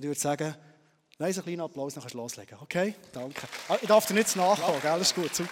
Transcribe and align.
Und 0.00 0.04
ich 0.04 0.08
würde 0.08 0.20
sagen, 0.20 0.54
nein, 1.18 1.30
einen 1.30 1.42
kleinen 1.42 1.60
Applaus, 1.60 1.92
dann 1.92 2.02
kannst 2.02 2.14
du 2.14 2.18
loslegen. 2.18 2.56
Okay? 2.62 2.94
Danke. 3.12 3.46
Ah, 3.68 3.76
ich 3.82 3.86
darf 3.86 4.06
dir 4.06 4.14
nicht 4.14 4.34
nachkommen, 4.34 4.80
gell? 4.80 4.92
Alles 4.92 5.14
gut, 5.14 5.34
super. 5.34 5.50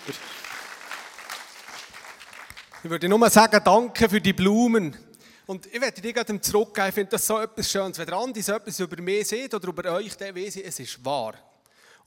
Ich 2.83 2.89
würde 2.89 3.11
nur 3.11 3.29
sagen, 3.29 3.61
danke 3.63 4.09
für 4.09 4.23
die 4.23 4.33
Blumen. 4.33 4.97
Und 5.45 5.67
ich 5.67 5.79
werde 5.79 6.01
dir 6.01 6.15
gerade 6.15 6.41
zurückgeben, 6.41 6.89
ich 6.89 6.95
finde 6.95 7.11
das 7.11 7.27
so 7.27 7.39
etwas 7.39 7.71
Schönes. 7.71 7.99
Wenn 7.99 8.07
der 8.07 8.17
Andi 8.17 8.41
so 8.41 8.55
etwas 8.55 8.81
über 8.81 9.03
mich 9.03 9.29
sieht 9.29 9.53
oder 9.53 9.69
über 9.69 9.93
euch, 9.93 10.17
dann 10.17 10.35
weiß 10.35 10.57
ich, 10.57 10.65
es 10.65 10.81
ist 10.81 11.05
wahr. 11.05 11.35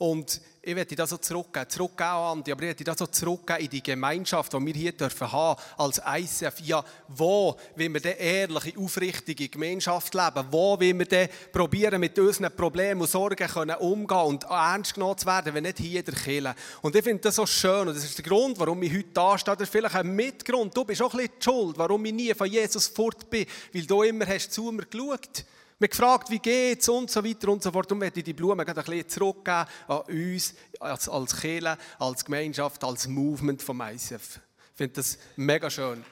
Und 0.01 0.41
ich 0.63 0.75
werde 0.75 0.95
das 0.95 1.11
so 1.11 1.17
zurückgeben, 1.17 1.69
zurückgeben 1.69 2.09
Andi, 2.09 2.51
aber 2.51 2.63
ich 2.63 2.69
werde 2.69 2.83
das 2.85 2.97
so 2.97 3.05
zurückgeben 3.05 3.59
in 3.59 3.69
die 3.69 3.83
Gemeinschaft, 3.83 4.51
die 4.51 4.65
wir 4.65 4.73
hier 4.73 4.91
dürfen 4.93 5.31
haben, 5.31 5.61
als 5.77 6.01
ICF. 6.03 6.59
Ja, 6.61 6.83
wo 7.07 7.55
wollen 7.75 7.93
wir 7.93 8.01
denn 8.01 8.17
ehrliche, 8.17 8.79
aufrichtige 8.79 9.47
Gemeinschaft 9.47 10.15
leben? 10.15 10.47
Wo 10.49 10.79
wollen 10.79 10.97
wir 10.97 11.05
denn 11.05 11.29
probieren, 11.51 11.99
mit 11.99 12.17
unseren 12.17 12.51
Problemen 12.55 13.01
und 13.01 13.11
Sorgen 13.11 13.47
können 13.47 13.75
umgehen 13.75 14.17
und 14.17 14.43
ernst 14.45 14.95
genommen 14.95 15.19
zu 15.19 15.27
werden, 15.27 15.53
wenn 15.53 15.65
nicht 15.65 15.77
hier 15.77 15.99
in 15.99 16.05
der 16.05 16.15
Kirche? 16.15 16.55
Und 16.81 16.95
ich 16.95 17.03
finde 17.03 17.21
das 17.21 17.35
so 17.35 17.45
schön 17.45 17.87
und 17.87 17.95
das 17.95 18.03
ist 18.03 18.17
der 18.17 18.25
Grund, 18.25 18.57
warum 18.57 18.81
ich 18.81 18.91
heute 18.91 19.09
da 19.13 19.37
stehe. 19.37 19.55
Das 19.55 19.67
ist 19.67 19.71
vielleicht 19.71 19.95
ein 19.95 20.15
Mitgrund. 20.15 20.75
Du 20.75 20.83
bist 20.83 20.99
auch 21.03 21.13
ein 21.13 21.17
bisschen 21.17 21.41
Schuld, 21.43 21.77
warum 21.77 22.03
ich 22.05 22.13
nie 22.13 22.33
von 22.33 22.47
Jesus 22.47 22.87
fort 22.87 23.29
bin, 23.29 23.45
weil 23.71 23.85
du 23.85 24.01
immer 24.01 24.25
hast 24.25 24.51
zu 24.51 24.71
mir 24.71 24.83
geschaut 24.83 25.29
hast. 25.31 25.45
Wir 25.81 25.87
gefragt, 25.87 26.29
wie 26.29 26.37
geht's 26.37 26.87
und 26.89 27.09
so 27.09 27.25
weiter 27.25 27.49
und 27.49 27.63
so 27.63 27.71
fort. 27.71 27.91
Und 27.91 27.97
möchte 27.97 28.21
die 28.21 28.33
Blumen 28.33 28.59
ein 28.59 28.75
bisschen 28.75 29.09
zurückgeben 29.09 29.65
an 29.87 30.01
uns 30.09 30.53
als, 30.79 31.09
als 31.09 31.35
Kirche, 31.35 31.75
als 31.97 32.23
Gemeinschaft, 32.23 32.83
als 32.83 33.07
Movement 33.07 33.63
vom 33.63 33.81
ICF. 33.81 34.39
Ich 34.73 34.77
finde 34.77 34.93
das 34.93 35.17
mega 35.37 35.71
schön. 35.71 36.05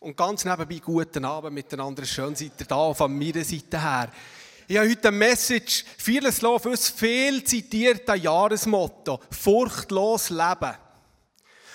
Und 0.00 0.16
ganz 0.16 0.44
nebenbei 0.44 0.80
guten 0.84 1.24
Abend 1.24 1.54
miteinander. 1.54 2.04
Schön 2.04 2.34
seid 2.34 2.58
ihr 2.58 2.66
da 2.66 2.92
von 2.92 3.16
meiner 3.16 3.44
Seite 3.44 3.80
her. 3.80 4.10
Ich 4.66 4.76
habe 4.76 4.90
heute 4.90 5.06
eine 5.06 5.16
Message, 5.16 5.84
vieles 5.98 6.42
Lob, 6.42 6.66
uns 6.66 6.90
viel 6.90 7.44
zitiertes 7.44 8.20
Jahresmotto. 8.20 9.20
Furchtlos 9.30 10.30
leben. 10.30 10.74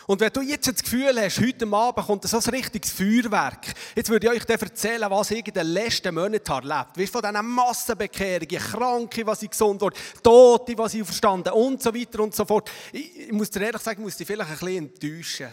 Und 0.08 0.22
wenn 0.22 0.32
du 0.32 0.40
jetzt 0.40 0.66
das 0.66 0.82
Gefühl 0.82 1.20
hast, 1.20 1.42
heute 1.42 1.68
Abend 1.68 2.08
kommt 2.08 2.24
so 2.24 2.38
ein 2.38 2.56
richtiges 2.56 2.92
Feuerwerk, 2.92 3.74
jetzt 3.94 4.10
würde 4.10 4.28
ich 4.28 4.34
euch 4.34 4.46
dann 4.46 4.58
erzählen, 4.58 5.12
was 5.12 5.32
ich 5.32 5.46
in 5.46 5.54
den 5.54 5.68
letzten 5.68 6.16
Monaten 6.16 6.50
erlebt 6.50 6.70
habe. 6.70 6.90
Wie 6.96 7.08
von 7.08 7.22
diesen 7.22 7.46
Massenbekehrungen, 7.46 8.58
Kranke, 8.58 9.28
was 9.28 9.44
ich 9.44 9.50
gesund 9.50 9.82
wurde, 9.82 9.98
Tote, 10.24 10.78
was 10.78 10.94
ich 10.94 11.04
verstanden 11.04 11.50
und 11.50 11.84
so 11.84 11.94
weiter 11.94 12.22
und 12.22 12.34
so 12.34 12.46
fort. 12.46 12.72
Ich, 12.94 13.20
ich 13.28 13.32
muss 13.34 13.50
dir 13.50 13.64
ehrlich 13.64 13.82
sagen, 13.82 14.00
ich 14.00 14.06
muss 14.06 14.16
dich 14.16 14.26
vielleicht 14.26 14.50
ein 14.50 14.58
bisschen 14.58 14.78
enttäuschen. 14.78 15.50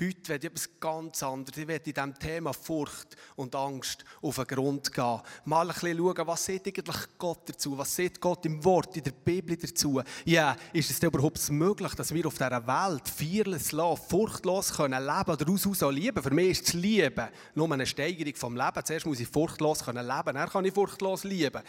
Heute 0.00 0.28
werde 0.28 0.46
ich 0.46 0.52
etwas 0.52 0.70
ganz 0.78 1.24
anderes. 1.24 1.58
Ich 1.58 1.66
werde 1.66 1.90
in 1.90 1.94
diesem 1.94 2.16
Thema 2.16 2.52
Furcht 2.52 3.16
und 3.34 3.52
Angst 3.56 4.04
auf 4.22 4.36
den 4.36 4.46
Grund 4.46 4.92
gehen. 4.92 5.20
Mal 5.44 5.62
ein 5.62 5.74
bisschen 5.74 5.98
schauen, 5.98 6.26
was 6.28 6.44
sagt 6.44 6.68
eigentlich 6.68 6.96
Gott 7.18 7.48
dazu? 7.48 7.76
Was 7.76 7.96
sagt 7.96 8.20
Gott 8.20 8.46
im 8.46 8.64
Wort, 8.64 8.96
in 8.96 9.02
der 9.02 9.10
Bibel 9.10 9.56
dazu? 9.56 10.00
Ja, 10.24 10.56
ist 10.72 10.92
es 10.92 11.00
denn 11.00 11.08
überhaupt 11.08 11.50
möglich, 11.50 11.92
dass 11.96 12.14
wir 12.14 12.24
auf 12.26 12.34
dieser 12.34 12.64
Welt 12.64 13.08
fearless 13.08 13.72
lassen, 13.72 14.02
furchtlos 14.08 14.72
können 14.72 15.04
leben 15.04 15.30
oder 15.32 15.50
aus 15.50 15.82
auch 15.82 15.90
lieben? 15.90 16.22
Für 16.22 16.32
mich 16.32 16.50
ist 16.50 16.68
das 16.68 16.74
Lieben 16.74 17.28
nur 17.56 17.72
eine 17.72 17.84
Steigerung 17.84 18.36
vom 18.36 18.56
Leben. 18.56 18.84
Zuerst 18.84 19.06
muss 19.06 19.18
ich 19.18 19.26
furchtlos 19.26 19.84
können 19.84 20.06
leben, 20.06 20.34
dann 20.34 20.48
kann 20.48 20.64
ich 20.64 20.74
furchtlos 20.74 21.24
lieben. 21.24 21.62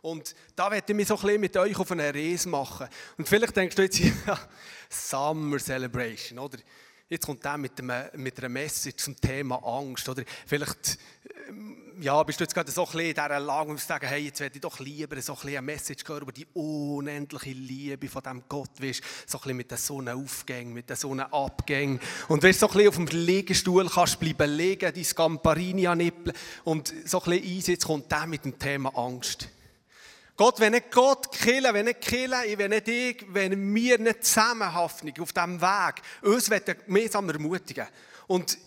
Und 0.00 0.34
da 0.56 0.70
werde 0.70 0.90
ich 0.90 0.96
mich 0.96 1.08
so 1.08 1.16
ein 1.16 1.22
bisschen 1.22 1.40
mit 1.40 1.56
euch 1.58 1.78
auf 1.78 1.90
eine 1.90 2.14
Reise 2.14 2.48
machen. 2.48 2.88
Und 3.18 3.28
vielleicht 3.28 3.54
denkst 3.54 3.76
du 3.76 3.82
jetzt, 3.82 3.98
ja, 4.26 4.38
Summer 4.88 5.58
Celebration, 5.58 6.38
oder? 6.38 6.58
Jetzt 7.14 7.26
kommt 7.26 7.44
der 7.44 7.56
mit, 7.56 7.78
einem, 7.78 8.10
mit 8.16 8.36
einer 8.38 8.48
Message 8.48 9.04
zum 9.04 9.14
Thema 9.20 9.62
Angst. 9.64 10.08
Oder 10.08 10.24
vielleicht 10.46 10.98
ähm, 11.48 11.76
ja, 12.00 12.20
bist 12.24 12.40
du 12.40 12.44
jetzt 12.44 12.54
gerade 12.54 12.72
so 12.72 12.82
ein 12.82 12.86
bisschen 12.86 13.06
in 13.06 13.14
dieser 13.14 13.38
Lage, 13.38 13.70
um 13.70 13.78
zu 13.78 13.86
sagen, 13.86 14.08
hey, 14.08 14.24
jetzt 14.24 14.40
werde 14.40 14.56
ich 14.56 14.60
doch 14.60 14.80
lieber 14.80 15.20
so 15.22 15.34
ein 15.34 15.36
bisschen 15.36 15.58
eine 15.58 15.62
Message 15.62 16.02
hören 16.08 16.22
über 16.22 16.32
die 16.32 16.46
unendliche 16.54 17.50
Liebe 17.50 18.08
von 18.08 18.20
diesem 18.20 18.42
Gott, 18.48 18.70
weißt, 18.80 19.00
so 19.26 19.38
ein 19.38 19.42
bisschen 19.42 19.56
mit 19.58 19.70
den 19.70 19.78
Sonnenaufgängen, 19.78 20.74
mit 20.74 20.90
den 20.90 20.96
Sonnenabgängen. 20.96 22.00
Und 22.26 22.42
weißt, 22.42 22.58
so 22.58 22.66
ein 22.66 22.72
bisschen 22.72 22.88
auf 22.88 22.96
dem 22.96 23.06
Liegestuhl 23.06 23.88
kannst 23.88 24.14
du 24.14 24.18
bleiben 24.18 24.56
liegen, 24.56 24.92
dein 24.92 25.04
Scamparini 25.04 25.86
annippeln 25.86 26.36
und 26.64 26.92
so 27.04 27.22
ein 27.22 27.30
bisschen 27.30 27.56
einsitzt, 27.56 27.86
kommt 27.86 28.10
der 28.10 28.26
mit 28.26 28.44
dem 28.44 28.58
Thema 28.58 28.90
Angst. 28.96 29.48
Gott, 30.36 30.58
wenn 30.58 30.72
nicht 30.72 30.90
Gott 30.90 31.30
killen, 31.30 31.72
wenn 31.72 31.84
nicht 31.84 32.00
killen, 32.00 32.58
wenn 32.58 32.70
nicht 32.70 32.88
ich, 32.88 33.24
wenn 33.28 33.74
wir 33.74 33.98
nicht 33.98 34.24
zusammenhaften 34.24 35.12
auf 35.20 35.32
diesem 35.32 35.60
Weg, 35.60 36.02
uns 36.22 36.50
gemeinsam 36.50 37.28
ermutigen. 37.28 37.86
Und 38.26 38.58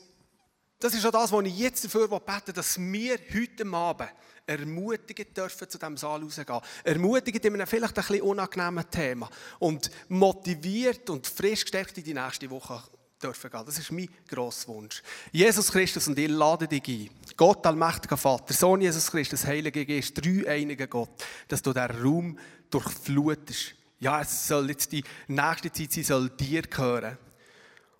das 0.79 0.93
ist 0.93 1.05
auch 1.05 1.11
das, 1.11 1.31
was 1.31 1.45
ich 1.45 1.57
jetzt 1.57 1.83
dafür 1.83 2.07
bete, 2.07 2.53
dass 2.53 2.79
wir 2.79 3.17
heute 3.33 3.67
Abend 3.73 4.09
ermutigen 4.45 5.33
dürfen, 5.33 5.69
zu 5.69 5.77
diesem 5.77 5.97
Saal 5.97 6.21
rausgehen. 6.21 6.61
Ermutigen 6.83 7.41
in 7.41 7.53
einem 7.55 7.67
vielleicht 7.67 7.97
ein 7.97 8.05
bisschen 8.05 8.21
unangenehmen 8.21 8.89
Thema. 8.89 9.29
Und 9.59 9.89
motiviert 10.07 11.09
und 11.09 11.27
frisch 11.27 11.63
gestärkt 11.63 11.97
in 11.97 12.03
die 12.03 12.13
nächste 12.13 12.49
Woche 12.49 12.81
dürfen 13.21 13.49
gehen. 13.49 13.65
Das 13.65 13.79
ist 13.79 13.91
mein 13.91 14.09
grosser 14.27 14.67
Wunsch. 14.69 15.01
Jesus 15.31 15.71
Christus 15.71 16.07
und 16.07 16.19
ich 16.19 16.29
lade 16.29 16.67
dich 16.67 16.87
ein. 16.87 17.09
Gott, 17.35 17.65
allmächtiger 17.65 18.17
Vater, 18.17 18.53
Sohn 18.53 18.81
Jesus 18.81 19.09
Christus, 19.09 19.45
Heilige 19.45 19.85
Geist, 19.85 20.13
drei 20.17 20.47
einige 20.47 20.87
Gott, 20.87 21.09
dass 21.47 21.61
du 21.61 21.73
diesen 21.73 22.03
Raum 22.03 22.39
durchflutest. 22.69 23.75
Ja, 23.99 24.21
es 24.21 24.47
soll 24.47 24.69
jetzt 24.69 24.91
die 24.91 25.03
nächste 25.27 25.71
Zeit 25.71 25.91
sein, 25.91 26.03
soll 26.03 26.29
dir 26.29 26.61
gehören. 26.61 27.17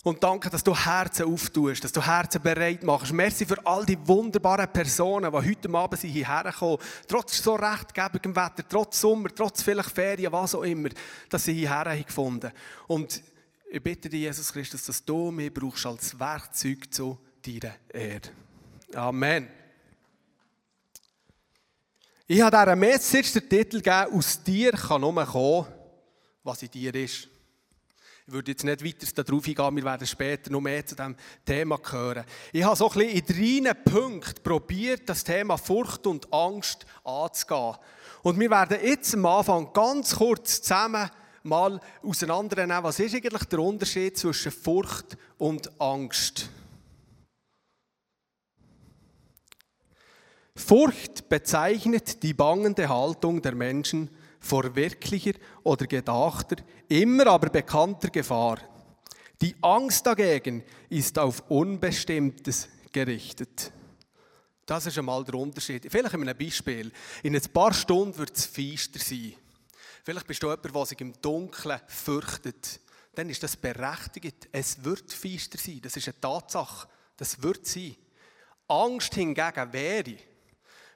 Und 0.04 0.22
danke, 0.22 0.48
dass 0.48 0.62
du 0.62 0.74
Herzen 0.74 1.26
auftust, 1.26 1.82
dass 1.82 1.92
du 1.92 2.00
Herzen 2.00 2.40
bereit 2.40 2.84
machst. 2.84 3.12
Merci 3.12 3.44
für 3.44 3.58
all 3.66 3.84
die 3.84 3.98
wunderbaren 4.06 4.72
Personen, 4.72 5.30
die 5.30 5.36
heute 5.36 5.74
Abend 5.74 6.00
hierher 6.00 6.52
kommen. 6.52 6.78
Trotz 7.08 7.42
so 7.42 7.56
rechtgebigem 7.56 8.34
Wetter, 8.34 8.62
trotz 8.68 9.00
Sommer, 9.00 9.28
trotz 9.34 9.62
vielleicht 9.62 9.90
Ferien, 9.90 10.32
was 10.32 10.54
auch 10.54 10.62
immer, 10.62 10.90
dass 11.28 11.44
sie 11.44 11.54
hierher 11.54 11.90
haben 11.90 12.04
gefunden. 12.04 12.52
Und 12.86 13.20
ich 13.70 13.82
bitte 13.82 14.08
dich, 14.08 14.20
Jesus 14.20 14.52
Christus, 14.52 14.84
dass 14.84 15.04
du 15.04 15.30
mich 15.30 15.52
brauchst 15.52 15.84
als 15.84 16.18
Werkzeug 16.18 16.92
zu 16.92 17.18
deiner 17.42 17.74
Ehre. 17.92 18.30
Amen. 18.94 19.48
Ich 22.26 22.40
habe 22.40 22.56
dieser 22.56 22.76
Message 22.76 23.32
den 23.32 23.48
Titel 23.48 23.76
gegeben, 23.78 24.12
aus 24.12 24.42
dir 24.42 24.72
kann 24.72 25.00
nur 25.00 25.24
kommen, 25.24 25.66
was 26.42 26.62
in 26.62 26.70
dir 26.70 26.94
ist. 26.94 27.28
Ich 28.26 28.34
würde 28.34 28.50
jetzt 28.50 28.64
nicht 28.64 28.84
weiter 28.84 29.24
darauf 29.24 29.46
eingehen, 29.46 29.76
wir 29.76 29.84
werden 29.84 30.06
später 30.06 30.50
noch 30.50 30.60
mehr 30.60 30.84
zu 30.84 30.94
diesem 30.94 31.16
Thema 31.46 31.78
hören. 31.90 32.24
Ich 32.52 32.62
habe 32.62 32.76
so 32.76 32.90
ein 32.90 32.98
bisschen 33.24 33.56
in 33.56 33.64
drei 33.64 33.74
Punkten 33.74 34.42
probiert, 34.42 35.08
das 35.08 35.24
Thema 35.24 35.56
Furcht 35.56 36.06
und 36.06 36.30
Angst 36.30 36.84
anzugehen. 37.04 37.76
Und 38.22 38.38
wir 38.38 38.50
werden 38.50 38.78
jetzt 38.82 39.14
am 39.14 39.24
Anfang 39.24 39.72
ganz 39.72 40.14
kurz 40.14 40.60
zusammen 40.60 41.10
mal 41.42 41.80
auseinandernehmen, 42.02 42.82
was 42.82 43.00
ist 43.00 43.14
eigentlich 43.14 43.44
der 43.44 43.58
Unterschied 43.60 44.16
zwischen 44.16 44.52
Furcht 44.52 45.16
und 45.38 45.80
Angst. 45.80 46.50
Furcht 50.54 51.28
bezeichnet 51.28 52.22
die 52.22 52.34
bangende 52.34 52.88
Haltung 52.88 53.40
der 53.40 53.54
Menschen 53.54 54.10
vor 54.40 54.74
wirklicher 54.74 55.32
oder 55.62 55.86
gedachter, 55.86 56.56
immer 56.88 57.26
aber 57.28 57.48
bekannter 57.48 58.08
Gefahr. 58.08 58.58
Die 59.40 59.54
Angst 59.62 60.04
dagegen 60.04 60.64
ist 60.88 61.18
auf 61.18 61.44
Unbestimmtes 61.48 62.68
gerichtet. 62.92 63.72
Das 64.66 64.84
ist 64.84 64.98
einmal 64.98 65.24
der 65.24 65.34
Unterschied. 65.34 65.86
Vielleicht 65.88 66.14
in 66.14 66.28
einem 66.28 66.36
Beispiel. 66.36 66.92
In 67.22 67.34
ein 67.34 67.52
paar 67.52 67.72
Stunden 67.72 68.18
wird 68.18 68.36
es 68.36 68.46
feister 68.46 68.98
sein. 68.98 69.34
Vielleicht 70.08 70.26
bist 70.26 70.42
du 70.42 70.46
jemand, 70.46 70.74
der 70.74 70.86
sich 70.86 71.00
im 71.02 71.12
Dunkeln 71.20 71.78
fürchtet. 71.86 72.80
Dann 73.14 73.28
ist 73.28 73.42
das 73.42 73.58
berechtigt. 73.58 74.48
Es 74.50 74.82
wird 74.82 75.12
feister 75.12 75.58
sein. 75.58 75.80
Das 75.82 75.98
ist 75.98 76.08
eine 76.08 76.18
Tatsache. 76.18 76.88
Das 77.18 77.42
wird 77.42 77.66
sein. 77.66 77.94
Angst 78.68 79.12
hingegen 79.12 79.70
wäre, 79.70 80.16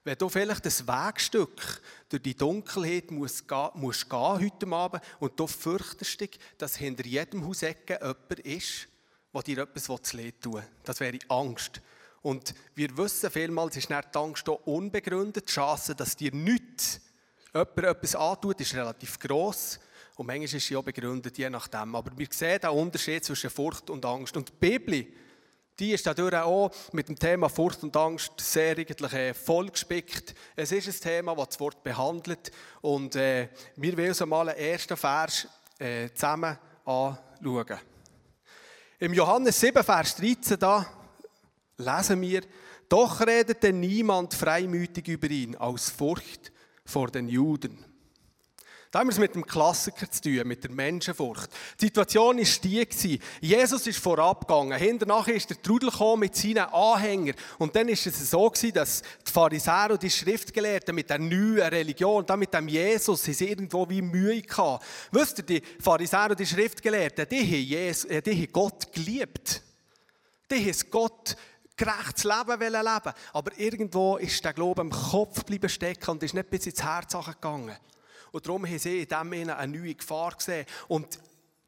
wenn 0.03 0.17
du 0.17 0.31
vielleicht 0.31 0.65
ein 0.65 0.89
Wegstück 0.89 1.83
durch 2.09 2.23
die 2.23 2.35
Dunkelheit 2.35 3.11
musst, 3.11 3.45
musst 3.75 4.09
gehen 4.09 4.19
heute 4.19 4.67
Abend 4.69 5.03
und 5.21 5.39
du 5.39 5.47
fürchtest 5.47 6.19
dich, 6.19 6.39
dass 6.57 6.77
hinter 6.77 7.05
jedem 7.05 7.47
Hausecke 7.47 7.99
jemand 8.01 8.41
ist, 8.47 8.89
der 9.35 9.43
dir 9.43 9.59
etwas 9.59 9.85
zu 10.05 10.17
leid 10.17 10.37
will. 10.47 10.65
Das 10.85 11.01
wäre 11.01 11.19
Angst. 11.29 11.83
Und 12.23 12.55
wir 12.75 12.97
wissen 12.97 13.31
vielmals, 13.31 13.77
ist 13.77 13.91
die 13.91 13.95
Angst 13.95 14.49
unbegründet. 14.49 15.51
Die 15.51 15.53
Chance, 15.53 15.95
dass 15.95 16.17
dir 16.17 16.33
nichts 16.33 17.03
jemand 17.55 17.79
etwas 17.79 18.15
antut, 18.15 18.61
ist 18.61 18.75
relativ 18.75 19.19
gross. 19.19 19.79
Und 20.17 20.27
manchmal 20.27 20.45
ist 20.45 20.67
sie 20.67 20.77
auch 20.77 20.85
begründet, 20.85 21.39
je 21.39 21.51
nachdem. 21.51 21.95
Aber 21.95 22.17
wir 22.17 22.29
sehen 22.31 22.61
den 22.61 22.71
Unterschied 22.71 23.25
zwischen 23.25 23.51
Furcht 23.51 23.91
und 23.91 24.05
Angst. 24.05 24.37
Und 24.37 24.49
die 24.49 24.53
Bibel, 24.59 25.07
die 25.79 25.93
ist 25.93 26.07
dadurch 26.07 26.35
auch 26.37 26.71
mit 26.93 27.09
dem 27.09 27.19
Thema 27.19 27.49
Furcht 27.49 27.83
und 27.83 27.97
Angst 27.97 28.33
sehr 28.39 28.77
eigentlich 28.77 29.13
äh, 29.13 29.35
vollgespickt. 29.35 30.35
Es 30.55 30.73
ist 30.73 30.89
ein 30.89 31.01
Thema, 31.01 31.35
das 31.35 31.49
das 31.49 31.61
Wort 31.61 31.83
behandelt. 31.83 32.51
Und 32.83 33.17
äh, 33.17 33.49
wir 33.77 33.97
wollen 33.97 34.09
uns 34.09 34.21
mal 34.27 34.49
einen 34.49 34.59
ersten 34.59 34.97
Vers 34.97 35.49
äh, 35.79 36.11
zusammen 36.13 36.59
anschauen. 36.85 37.79
Im 38.99 39.15
Johannes 39.15 39.59
7, 39.59 39.83
Vers 39.83 40.17
13, 40.17 40.59
da 40.59 40.87
lesen 41.79 42.21
wir, 42.21 42.43
doch 42.89 43.21
redete 43.27 43.73
niemand 43.73 44.35
freimütig 44.35 45.09
über 45.09 45.29
ihn 45.29 45.57
aus 45.57 45.91
Furcht 45.91 46.53
vor 46.85 47.09
den 47.09 47.29
Juden. 47.29 47.85
Da 48.93 48.99
haben 48.99 49.07
wir 49.07 49.13
es 49.13 49.19
mit 49.19 49.35
dem 49.35 49.47
Klassiker 49.47 50.11
zu 50.11 50.21
tun, 50.21 50.47
mit 50.47 50.65
der 50.65 50.71
Menschenfurcht. 50.71 51.49
Die 51.81 51.87
Situation 51.87 52.37
war 52.37 52.45
die, 52.63 53.21
Jesus 53.41 53.87
ist 53.87 53.99
vorabgegangen, 53.99 54.79
hinterher 54.79 55.35
ist 55.35 55.49
der 55.49 55.63
Trudel 55.63 55.91
mit 56.19 56.37
seinen 56.37 56.59
Anhängern. 56.59 57.35
Und 57.57 57.75
dann 57.75 57.89
ist 57.89 58.07
es 58.07 58.31
so 58.31 58.51
dass 58.51 59.01
die 59.27 59.33
Pharisäer 59.33 59.93
und 59.93 60.03
die 60.03 60.11
Schriftgelehrten 60.11 60.95
mit 60.95 61.09
der 61.09 61.19
neuen 61.19 61.61
Religion, 61.61 62.27
da 62.27 62.37
mit 62.37 62.53
dem 62.53 62.69
Jesus, 62.69 63.23
sie 63.23 63.49
irgendwo 63.49 63.89
wie 63.89 64.03
Mühe 64.03 64.43
gehabt. 64.43 64.85
Wisst 65.11 65.39
ihr, 65.39 65.45
die 65.45 65.63
Pharisäer 65.81 66.29
und 66.29 66.41
die 66.41 66.45
Schriftgelehrten, 66.45 67.27
die 67.31 67.41
haben, 67.41 67.65
Jesus, 67.65 68.05
äh, 68.11 68.21
die 68.21 68.43
haben 68.43 68.53
Gott 68.53 68.93
geliebt. 68.93 69.63
Die 70.51 70.71
haben 70.71 70.91
Gott 70.91 71.35
gerechtes 71.77 72.25
Leben 72.25 72.61
leben 72.61 73.15
Aber 73.33 73.59
irgendwo 73.59 74.17
ist 74.17 74.45
der 74.45 74.53
Glaube 74.53 74.83
im 74.83 74.91
Kopf 74.91 75.41
geblieben 75.41 75.69
stecken 75.69 76.11
und 76.11 76.23
ist 76.23 76.35
nicht 76.35 76.51
bis 76.51 76.67
ins 76.67 76.83
Herz 76.83 77.13
gegangen. 77.13 77.77
Und 78.31 78.47
darum 78.47 78.67
haben 78.67 78.79
sie 78.79 79.03
in 79.03 79.09
dem 79.09 79.33
eine 79.33 79.69
neue 79.69 79.95
Gefahr 79.95 80.35
gesehen. 80.35 80.67
Und 80.89 81.19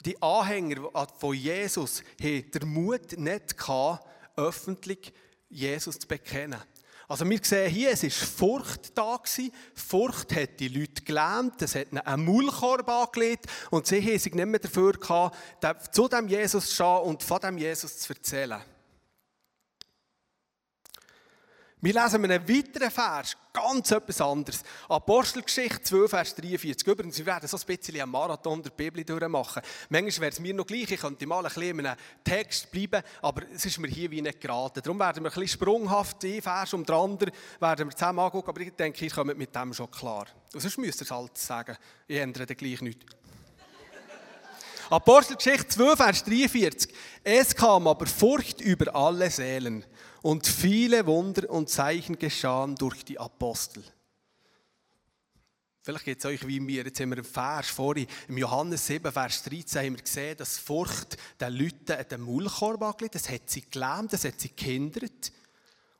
die 0.04 0.20
Anhänger 0.20 0.90
von 1.18 1.34
Jesus 1.34 2.02
haben 2.20 2.50
den 2.50 2.68
Mut 2.68 3.18
nicht 3.18 3.56
gehabt, 3.56 4.06
öffentlich 4.36 5.12
Jesus 5.48 5.98
zu 5.98 6.08
bekennen. 6.08 6.60
Also 7.06 7.28
wir 7.28 7.38
sehen 7.42 7.70
hier, 7.70 7.90
es 7.90 8.02
war 8.02 8.10
Furcht 8.10 8.96
da. 8.96 9.16
Gewesen. 9.16 9.52
Furcht 9.74 10.34
hat 10.34 10.58
die 10.58 10.68
Leute 10.68 11.02
gelähmt, 11.02 11.60
es 11.60 11.74
hat 11.74 11.92
ihnen 11.92 12.00
einen 12.00 12.24
Maulkorb 12.24 12.88
angelegt 12.88 13.46
und 13.70 13.86
sie 13.86 14.00
haben 14.00 14.18
sich 14.18 14.34
nicht 14.34 14.46
mehr 14.46 14.60
dafür 14.60 14.92
gehabt, 14.92 15.36
zu 15.94 16.08
dem 16.08 16.28
Jesus 16.28 16.68
zu 16.68 16.74
stehen 16.74 17.00
und 17.02 17.22
von 17.22 17.40
dem 17.40 17.58
Jesus 17.58 17.98
zu 17.98 18.14
erzählen. 18.14 18.62
Wir 21.84 21.92
lesen 21.92 22.25
einen 22.25 22.48
weiteren 22.48 22.90
Vers, 22.90 23.36
ganz 23.52 23.90
etwas 23.90 24.19
anderes. 24.19 24.62
Apostelgeschichte 24.88 25.82
12, 25.82 26.10
Vers 26.10 26.34
43. 26.34 26.88
Übrigens, 26.88 27.19
wir 27.19 27.26
werden 27.26 27.46
so 27.46 27.58
ein 27.58 27.62
bisschen 27.66 28.00
einen 28.00 28.10
Marathon 28.10 28.62
der 28.62 28.70
Bibel 28.70 29.04
durchmachen. 29.04 29.60
Manchmal 29.90 30.20
wäre 30.22 30.32
es 30.32 30.40
mir 30.40 30.54
noch 30.54 30.66
gleich, 30.66 30.90
ich 30.90 30.98
könnte 30.98 31.26
mal 31.26 31.44
ein 31.44 31.52
bisschen 31.52 31.78
in 31.78 31.86
einem 31.86 31.98
Text 32.25 32.70
bleiben, 32.70 33.02
aber 33.20 33.42
es 33.54 33.66
ist 33.66 33.78
mir 33.78 33.88
hier 33.88 34.10
wie 34.10 34.22
nicht 34.22 34.40
geraten. 34.40 34.81
Darum 34.82 34.98
werden 34.98 35.22
wir 35.25 35.31
ein 35.31 35.34
bisschen 35.34 35.60
sprunghaft, 35.60 36.25
ein 36.25 36.40
Vers 36.40 36.72
um 36.72 36.86
den 36.86 36.94
anderen, 36.94 37.34
werden 37.60 37.88
wir 37.90 37.94
zusammen 37.94 38.20
angucken, 38.20 38.48
aber 38.48 38.60
ich 38.62 38.72
denke, 38.72 39.04
ich 39.04 39.12
komme 39.12 39.34
mit 39.34 39.54
dem 39.54 39.75
schon 39.75 39.90
klar. 39.90 40.25
Und 40.54 40.60
sonst 40.60 40.78
müsst 40.78 41.02
ihr 41.02 41.04
es 41.04 41.10
halt 41.10 41.37
sagen, 41.37 41.76
ich 42.08 42.16
ändere 42.16 42.46
dann 42.46 42.56
gleich 42.56 42.80
nichts. 42.80 43.04
Apostelgeschichte 44.88 45.69
12, 45.69 45.96
Vers 45.98 46.25
43. 46.25 46.94
Es 47.22 47.54
kam 47.54 47.87
aber 47.87 48.06
Furcht 48.06 48.62
über 48.62 48.94
alle 48.94 49.30
Seelen 49.30 49.84
und 50.25 50.47
viele 50.47 51.05
Wunder 51.05 51.50
und 51.50 51.69
Zeichen 51.69 52.19
geschahen 52.19 52.76
durch 52.76 53.05
die 53.05 53.19
Apostel. 53.19 53.85
Vielleicht 55.82 56.06
geht 56.06 56.19
es 56.19 56.25
euch 56.25 56.49
wie 56.49 56.61
mir. 56.61 56.82
Jetzt 56.82 56.99
haben 56.99 57.11
wir 57.11 57.19
einen 57.19 57.26
Vers 57.26 57.69
vorhin, 57.69 58.06
im 58.29 58.38
Johannes 58.38 58.87
7, 58.87 59.12
Vers 59.12 59.43
13, 59.43 59.85
haben 59.85 59.97
wir 59.97 60.03
gesehen, 60.03 60.38
dass 60.38 60.56
Furcht 60.56 61.19
den 61.38 61.53
Leuten 61.53 62.09
den 62.11 62.21
Maulkorb 62.23 62.81
angelegt 62.81 63.17
Das 63.17 63.29
hat 63.29 63.50
sie 63.50 63.65
gelähmt, 63.71 64.15
das 64.15 64.25
hat 64.25 64.41
sie 64.41 64.56
gehindert. 64.56 65.31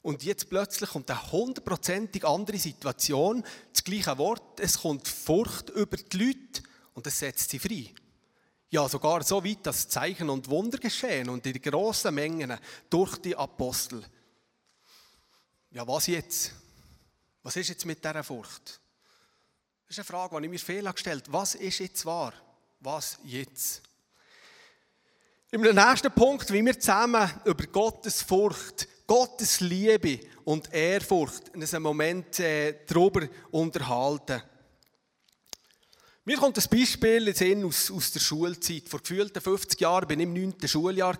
Und 0.01 0.23
jetzt 0.23 0.49
plötzlich 0.49 0.89
kommt 0.89 1.11
eine 1.11 1.31
hundertprozentig 1.31 2.25
andere 2.25 2.57
Situation, 2.57 3.45
das 3.75 3.85
gleiche 3.85 4.17
Wort, 4.17 4.59
es 4.59 4.81
kommt 4.81 5.07
Furcht 5.07 5.69
über 5.69 5.99
die 5.99 6.17
Leute 6.17 6.63
und 6.95 7.07
es 7.07 7.19
setzt 7.19 7.51
sie 7.51 7.59
frei. 7.59 7.91
Ja, 8.75 8.89
sogar 8.89 9.23
so 9.23 9.45
weit, 9.45 9.65
dass 9.65 9.89
Zeichen 9.89 10.29
und 10.29 10.51
Wunder 10.51 10.79
geschehen 10.79 11.29
und 11.29 11.47
in 11.47 11.63
grossen 11.63 12.13
Mengen 12.13 12.59
durch 12.91 13.19
die 13.19 13.37
Apostel. 13.37 14.05
Ja, 15.71 15.87
was 15.87 16.09
jetzt? 16.09 16.51
Was 17.45 17.55
ist 17.55 17.69
jetzt 17.69 17.87
mit 17.87 18.05
dieser 18.05 18.25
Furcht? 18.25 18.81
Das 19.87 19.97
ist 19.97 19.99
eine 20.01 20.05
Frage, 20.07 20.41
die 20.41 20.47
ich 20.47 20.51
mir 20.51 20.59
viel 20.59 20.93
gestellt 20.93 21.29
habe. 21.29 21.39
Was 21.39 21.55
ist 21.55 21.79
jetzt 21.79 22.05
wahr? 22.05 22.33
Was 22.81 23.21
jetzt? 23.23 23.81
Im 25.53 25.61
nächsten 25.61 26.11
Punkt, 26.11 26.53
wie 26.53 26.67
wir 26.67 26.81
zusammen 26.81 27.31
über 27.45 27.67
Gottes 27.69 28.23
Furcht, 28.23 28.89
Gottes 29.07 29.61
Liebe 29.61 30.19
und 30.43 30.75
Ehrfurcht 30.75 31.51
in 31.51 31.63
einem 31.63 31.83
Moment 31.85 32.41
äh, 32.41 32.85
darüber 32.89 33.29
unterhalten. 33.53 34.43
Mir 36.27 36.39
kommt 36.39 36.57
ein 36.57 36.65
Beispiel 36.71 37.29
in 37.29 37.65
aus, 37.67 37.91
aus 37.91 38.11
der 38.13 38.21
Schulzeit. 38.21 38.89
Vor 38.89 39.01
gefühlten 39.01 39.43
50 39.43 39.79
Jahren 39.79 40.09
bin 40.09 40.21
ich 40.21 40.27
im 40.27 40.33
9. 40.33 40.55
Schuljahr 40.67 41.19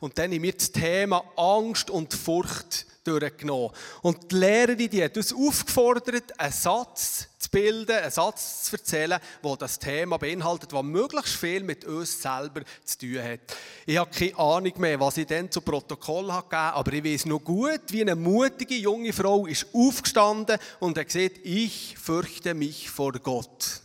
und 0.00 0.18
dann 0.18 0.32
haben 0.32 0.42
wir 0.42 0.52
das 0.52 0.72
Thema 0.72 1.22
Angst 1.36 1.88
und 1.88 2.12
Furcht 2.12 2.84
durchgenommen. 3.04 3.70
Und 4.02 4.32
die 4.32 4.34
Lehrerin 4.34 4.90
die 4.90 5.04
hat 5.04 5.16
uns 5.16 5.32
aufgefordert, 5.32 6.36
einen 6.36 6.52
Satz 6.52 7.28
zu 7.38 7.48
bilden, 7.48 7.96
einen 7.96 8.10
Satz 8.10 8.64
zu 8.64 8.76
erzählen, 8.76 9.20
der 9.44 9.56
das 9.56 9.78
Thema 9.78 10.18
beinhaltet, 10.18 10.72
der 10.72 10.82
möglichst 10.82 11.36
viel 11.36 11.62
mit 11.62 11.84
uns 11.84 12.20
selber 12.20 12.62
zu 12.84 12.98
tun 12.98 13.22
hat. 13.22 13.40
Ich 13.86 13.98
habe 13.98 14.10
keine 14.10 14.36
Ahnung 14.36 14.72
mehr, 14.78 14.98
was 14.98 15.16
ich 15.16 15.28
dann 15.28 15.48
zu 15.48 15.60
Protokoll 15.60 16.32
habe 16.32 16.48
gegeben 16.48 16.72
aber 16.74 16.92
ich 16.92 17.04
weiß 17.04 17.26
noch 17.26 17.38
gut, 17.38 17.82
wie 17.90 18.00
eine 18.00 18.16
mutige 18.16 18.74
junge 18.74 19.12
Frau 19.12 19.46
ist 19.46 19.68
aufgestanden 19.72 20.58
und 20.80 20.98
hat 20.98 21.06
gesagt, 21.06 21.38
ich 21.44 21.96
fürchte 21.96 22.54
mich 22.54 22.90
vor 22.90 23.12
Gott. 23.12 23.82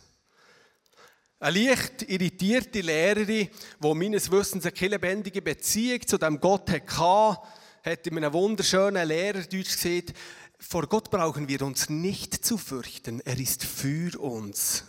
Eine 1.46 1.60
leicht 1.60 2.02
irritierte 2.02 2.80
Lehrerin, 2.80 3.48
die 3.80 3.94
meines 3.94 4.32
Wissens 4.32 4.66
eine 4.66 4.88
lebendige 4.88 5.40
Beziehung 5.40 6.04
zu 6.04 6.18
dem 6.18 6.40
Gott 6.40 6.68
hatte, 6.68 7.40
hat 7.84 8.04
in 8.04 8.16
einem 8.16 8.32
wunderschönen 8.32 9.06
Lehrerdeutsch 9.06 9.80
gesagt, 9.80 10.12
vor 10.58 10.88
Gott 10.88 11.08
brauchen 11.08 11.46
wir 11.46 11.62
uns 11.62 11.88
nicht 11.88 12.44
zu 12.44 12.58
fürchten, 12.58 13.20
er 13.20 13.38
ist 13.38 13.62
für 13.62 14.18
uns. 14.18 14.82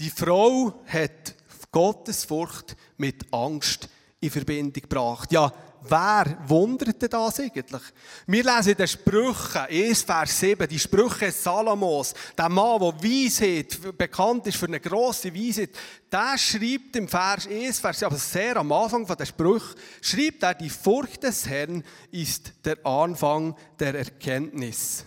Die 0.00 0.10
Frau 0.10 0.82
hat 0.88 1.36
Gottes 1.70 2.24
Furcht 2.24 2.76
mit 2.96 3.32
Angst 3.32 3.88
in 4.18 4.32
Verbindung 4.32 4.82
gebracht. 4.82 5.30
Ja, 5.30 5.52
wer 5.88 6.38
wunderte 6.46 7.08
das 7.08 7.40
eigentlich? 7.40 7.82
Wir 8.26 8.44
lesen 8.44 8.70
in 8.70 8.76
den 8.76 8.88
Sprüchen, 8.88 9.60
1 9.68 10.02
Vers 10.02 10.40
7, 10.40 10.68
die 10.68 10.78
Sprüche 10.78 11.30
Salomos, 11.30 12.14
der 12.36 12.48
Mann, 12.48 12.80
der 12.80 13.02
Weisheit, 13.02 13.96
bekannt 13.96 14.46
ist 14.46 14.56
für 14.56 14.66
eine 14.66 14.80
grosse 14.80 15.34
Weisheit, 15.34 15.70
der 16.10 16.38
schreibt 16.38 16.96
im 16.96 17.08
Vers 17.08 17.46
1, 17.46 17.80
Vers, 17.80 18.02
aber 18.02 18.16
sehr 18.16 18.56
am 18.56 18.72
Anfang 18.72 19.06
von 19.06 19.16
der 19.16 19.26
Sprüche, 19.26 19.74
schreibt 20.00 20.42
er, 20.42 20.54
die 20.54 20.70
Furcht 20.70 21.22
des 21.22 21.46
Herrn 21.46 21.84
ist 22.10 22.52
der 22.64 22.84
Anfang 22.84 23.56
der 23.78 23.94
Erkenntnis. 23.94 25.04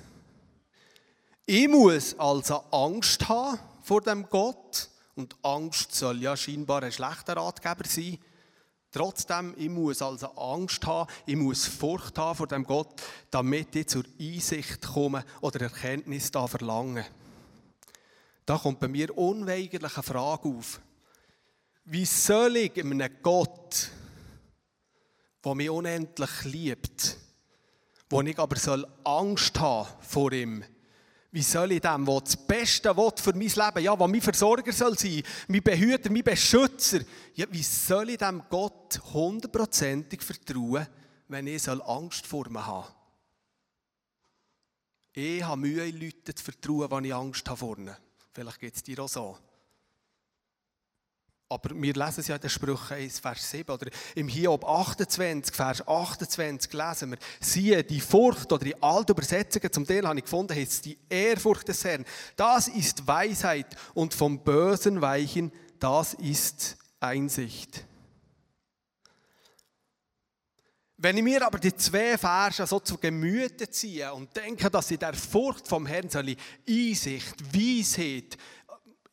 Ich 1.46 1.68
muss 1.68 2.18
also 2.18 2.64
Angst 2.72 3.28
haben 3.30 3.60
vor 3.84 4.02
dem 4.02 4.28
Gott, 4.30 4.90
und 5.16 5.36
Angst 5.44 5.96
soll 5.96 6.22
ja 6.22 6.36
scheinbar 6.36 6.84
ein 6.84 6.92
schlechter 6.92 7.38
Ratgeber 7.38 7.88
sein. 7.88 8.18
Trotzdem, 8.96 9.54
ich 9.58 9.68
muss 9.68 10.02
also 10.02 10.28
Angst 10.38 10.86
haben, 10.86 11.12
ich 11.25 11.36
muss 11.36 11.66
Furcht 11.66 12.18
haben 12.18 12.38
vor 12.38 12.48
dem 12.48 12.64
Gott, 12.64 13.02
damit 13.30 13.75
ich 13.75 13.90
zur 13.90 14.06
Einsicht 14.18 14.82
komme 14.82 15.25
oder 15.42 15.64
Erkenntnis 15.64 16.32
da 16.32 16.48
verlange. 16.48 17.06
Da 18.46 18.58
kommt 18.58 18.80
bei 18.80 18.88
mir 18.88 19.18
unweigerlich 19.18 19.98
eine 19.98 20.04
Frage 20.04 20.48
auf. 20.48 20.80
Wie 21.84 22.06
soll 22.06 22.56
ich 22.56 22.80
einem 22.80 23.06
Gott, 23.22 23.90
der 25.44 25.56
mich 25.56 25.70
unendlich 25.70 26.46
liebt, 26.46 27.18
wo 28.10 28.22
ich 28.22 28.40
aber 28.40 28.56
soll 28.56 28.88
Angst 29.04 29.60
haben 29.60 29.90
vor 30.00 30.32
ihm, 30.32 30.64
wie 31.36 31.42
soll 31.42 31.74
ich 31.74 31.82
dem, 31.82 32.06
der 32.06 32.22
das 32.22 32.38
Beste 32.38 32.96
will 32.96 33.12
für 33.18 33.34
mein 33.34 33.42
Leben, 33.42 33.84
ja, 33.84 33.94
der 33.94 34.08
mein 34.08 34.22
Versorger 34.22 34.72
soll 34.72 34.98
sein, 34.98 35.22
mein 35.50 35.62
Behüter, 35.62 36.10
mein 36.10 36.24
Beschützer, 36.24 37.01
ja, 37.34 37.46
wie 37.50 37.62
soll 37.62 38.12
ich 38.12 38.20
dem 38.20 38.42
Gott 38.50 39.01
hundertprozentig 39.13 40.22
vertrauen, 40.22 40.88
wenn 41.27 41.48
ich 41.48 41.68
Angst 41.68 42.25
vor 42.25 42.48
ihm 42.48 42.65
habe? 42.65 42.88
Ich 45.12 45.44
habe 45.44 45.60
Mühe, 45.60 45.92
Leuten 45.92 46.34
zu 46.34 46.42
vertrauen, 46.42 46.89
wenn 46.89 47.04
ich 47.04 47.13
Angst 47.13 47.46
habe 47.50 47.58
vor 47.58 47.77
ihnen. 47.77 47.98
Vielleicht 48.32 48.60
geht 48.62 48.75
es 48.77 48.84
dir 48.84 49.00
auch 49.00 49.10
so. 49.10 49.38
Aber 51.48 51.70
wir 51.75 51.94
lesen 51.94 52.22
es 52.22 52.28
ja 52.28 52.36
in 52.36 52.42
den 52.42 52.50
Sprüchen 52.50 52.94
1, 52.94 53.20
Vers 53.20 53.52
7 53.52 53.70
oder 53.72 53.88
im 54.16 54.28
Hiob 54.28 54.66
28, 54.66 55.56
Vers 55.56 55.88
28 55.88 56.74
lesen 56.74 57.12
wir, 57.12 57.20
siehe, 57.40 57.84
die 57.84 58.02
Furcht 58.02 58.52
oder 58.52 58.66
die 58.66 58.82
alte 58.82 59.14
Übersetzungen 59.14 59.72
zum 59.72 59.86
Teil 59.86 60.08
habe 60.08 60.18
ich 60.18 60.25
gefunden, 60.25 60.56
heißt 60.56 60.86
die 60.86 60.98
Ehrfurcht 61.08 61.68
des 61.68 61.84
Herrn. 61.84 62.04
Das 62.36 62.68
ist 62.68 63.06
Weisheit 63.06 63.68
und 63.94 64.16
vom 64.16 64.44
Bösen 64.44 65.02
weichen, 65.02 65.52
das 65.80 66.16
ist 66.16 66.78
Einsicht. 67.00 67.86
Wenn 70.98 71.18
ich 71.18 71.24
mir 71.24 71.46
aber 71.46 71.60
die 71.60 71.75
zwei 71.75 72.18
Verse 72.18 72.66
so 72.66 72.80
zu 72.80 72.98
Gemüte 72.98 73.70
ziehe 73.70 74.12
und 74.14 74.36
denke, 74.36 74.72
dass 74.72 74.90
in 74.90 74.98
der 74.98 75.14
Furcht 75.14 75.68
vom 75.68 75.86
Herrn 75.86 76.10
soll 76.10 76.30
ich 76.30 76.38
Einsicht, 76.68 77.36
Weisheit, 77.54 78.38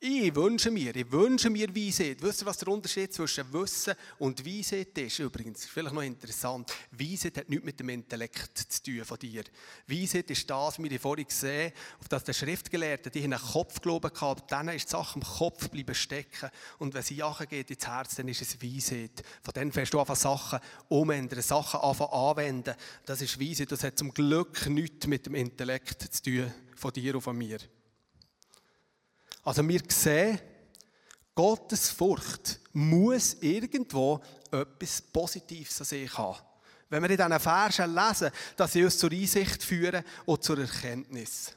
Ich 0.04 0.34
wünsche 0.34 0.72
mir, 0.72 0.96
ich 0.96 1.12
wünsche 1.12 1.48
mir 1.48 1.72
Weisheit. 1.72 2.20
Wisst 2.22 2.42
ihr, 2.42 2.46
was 2.46 2.58
der 2.58 2.66
Unterschied 2.66 3.14
zwischen 3.14 3.52
Wissen 3.52 3.94
und 4.18 4.44
Weisheit 4.44 4.98
ist? 4.98 5.20
Übrigens, 5.20 5.64
vielleicht 5.64 5.94
noch 5.94 6.02
interessant. 6.02 6.74
Weisheit 6.90 7.36
hat 7.38 7.48
nichts 7.48 7.64
mit 7.64 7.78
dem 7.78 7.88
Intellekt 7.88 8.58
zu 8.58 8.82
tun 8.82 9.04
von 9.04 9.16
dir. 9.20 9.44
Weisheit 9.86 10.28
ist 10.28 10.50
das, 10.50 10.82
wie 10.82 10.90
wir 10.90 10.98
vorhin 10.98 11.24
gesehen 11.24 11.72
auf 12.00 12.08
das 12.08 12.24
der 12.24 12.32
Schriftgelehrte, 12.32 13.10
die 13.12 13.22
haben 13.22 13.40
Kopf 13.40 13.80
glauben 13.80 14.12
gehabt, 14.12 14.50
dann 14.50 14.70
ist 14.70 14.88
die 14.88 14.90
Sache 14.90 15.20
im 15.20 15.22
Kopf 15.24 15.68
bleiben 15.68 15.94
stecken. 15.94 16.50
Und 16.78 16.94
wenn 16.94 17.02
sie 17.04 17.22
geht 17.48 17.70
ins 17.70 17.86
Herz, 17.86 18.16
dann 18.16 18.26
ist 18.26 18.42
es 18.42 18.60
Weisheit. 18.60 19.22
Von 19.40 19.54
dann 19.54 19.70
fährst 19.70 19.94
du 19.94 20.00
einfach 20.00 20.16
Sachen 20.16 20.58
umändern, 20.88 21.42
Sachen 21.42 21.78
anwenden. 21.78 22.74
Das 23.06 23.22
ist 23.22 23.40
Weisheit. 23.40 23.70
Das 23.70 23.84
hat 23.84 23.96
zum 23.96 24.12
Glück 24.12 24.66
nichts 24.66 25.06
mit 25.06 25.26
dem 25.26 25.36
Intellekt 25.36 26.12
zu 26.12 26.22
tun 26.24 26.52
von 26.74 26.92
dir 26.92 27.14
und 27.14 27.20
von 27.20 27.38
mir. 27.38 27.60
Also 29.42 29.66
wir 29.66 29.80
sehen, 29.88 30.38
Gottes 31.34 31.90
Furcht 31.90 32.60
muss 32.72 33.34
irgendwo 33.40 34.20
etwas 34.50 35.00
Positives 35.00 35.80
an 35.80 35.86
sich 35.86 36.18
haben. 36.18 36.38
Wenn 36.88 37.02
wir 37.02 37.10
in 37.10 37.16
diesen 37.16 37.40
Versen 37.40 37.94
lesen, 37.94 38.30
dass 38.56 38.72
sie 38.72 38.84
uns 38.84 38.98
zur 38.98 39.10
Einsicht 39.10 39.62
führen 39.62 40.04
und 40.26 40.44
zur 40.44 40.58
Erkenntnis. 40.58 41.52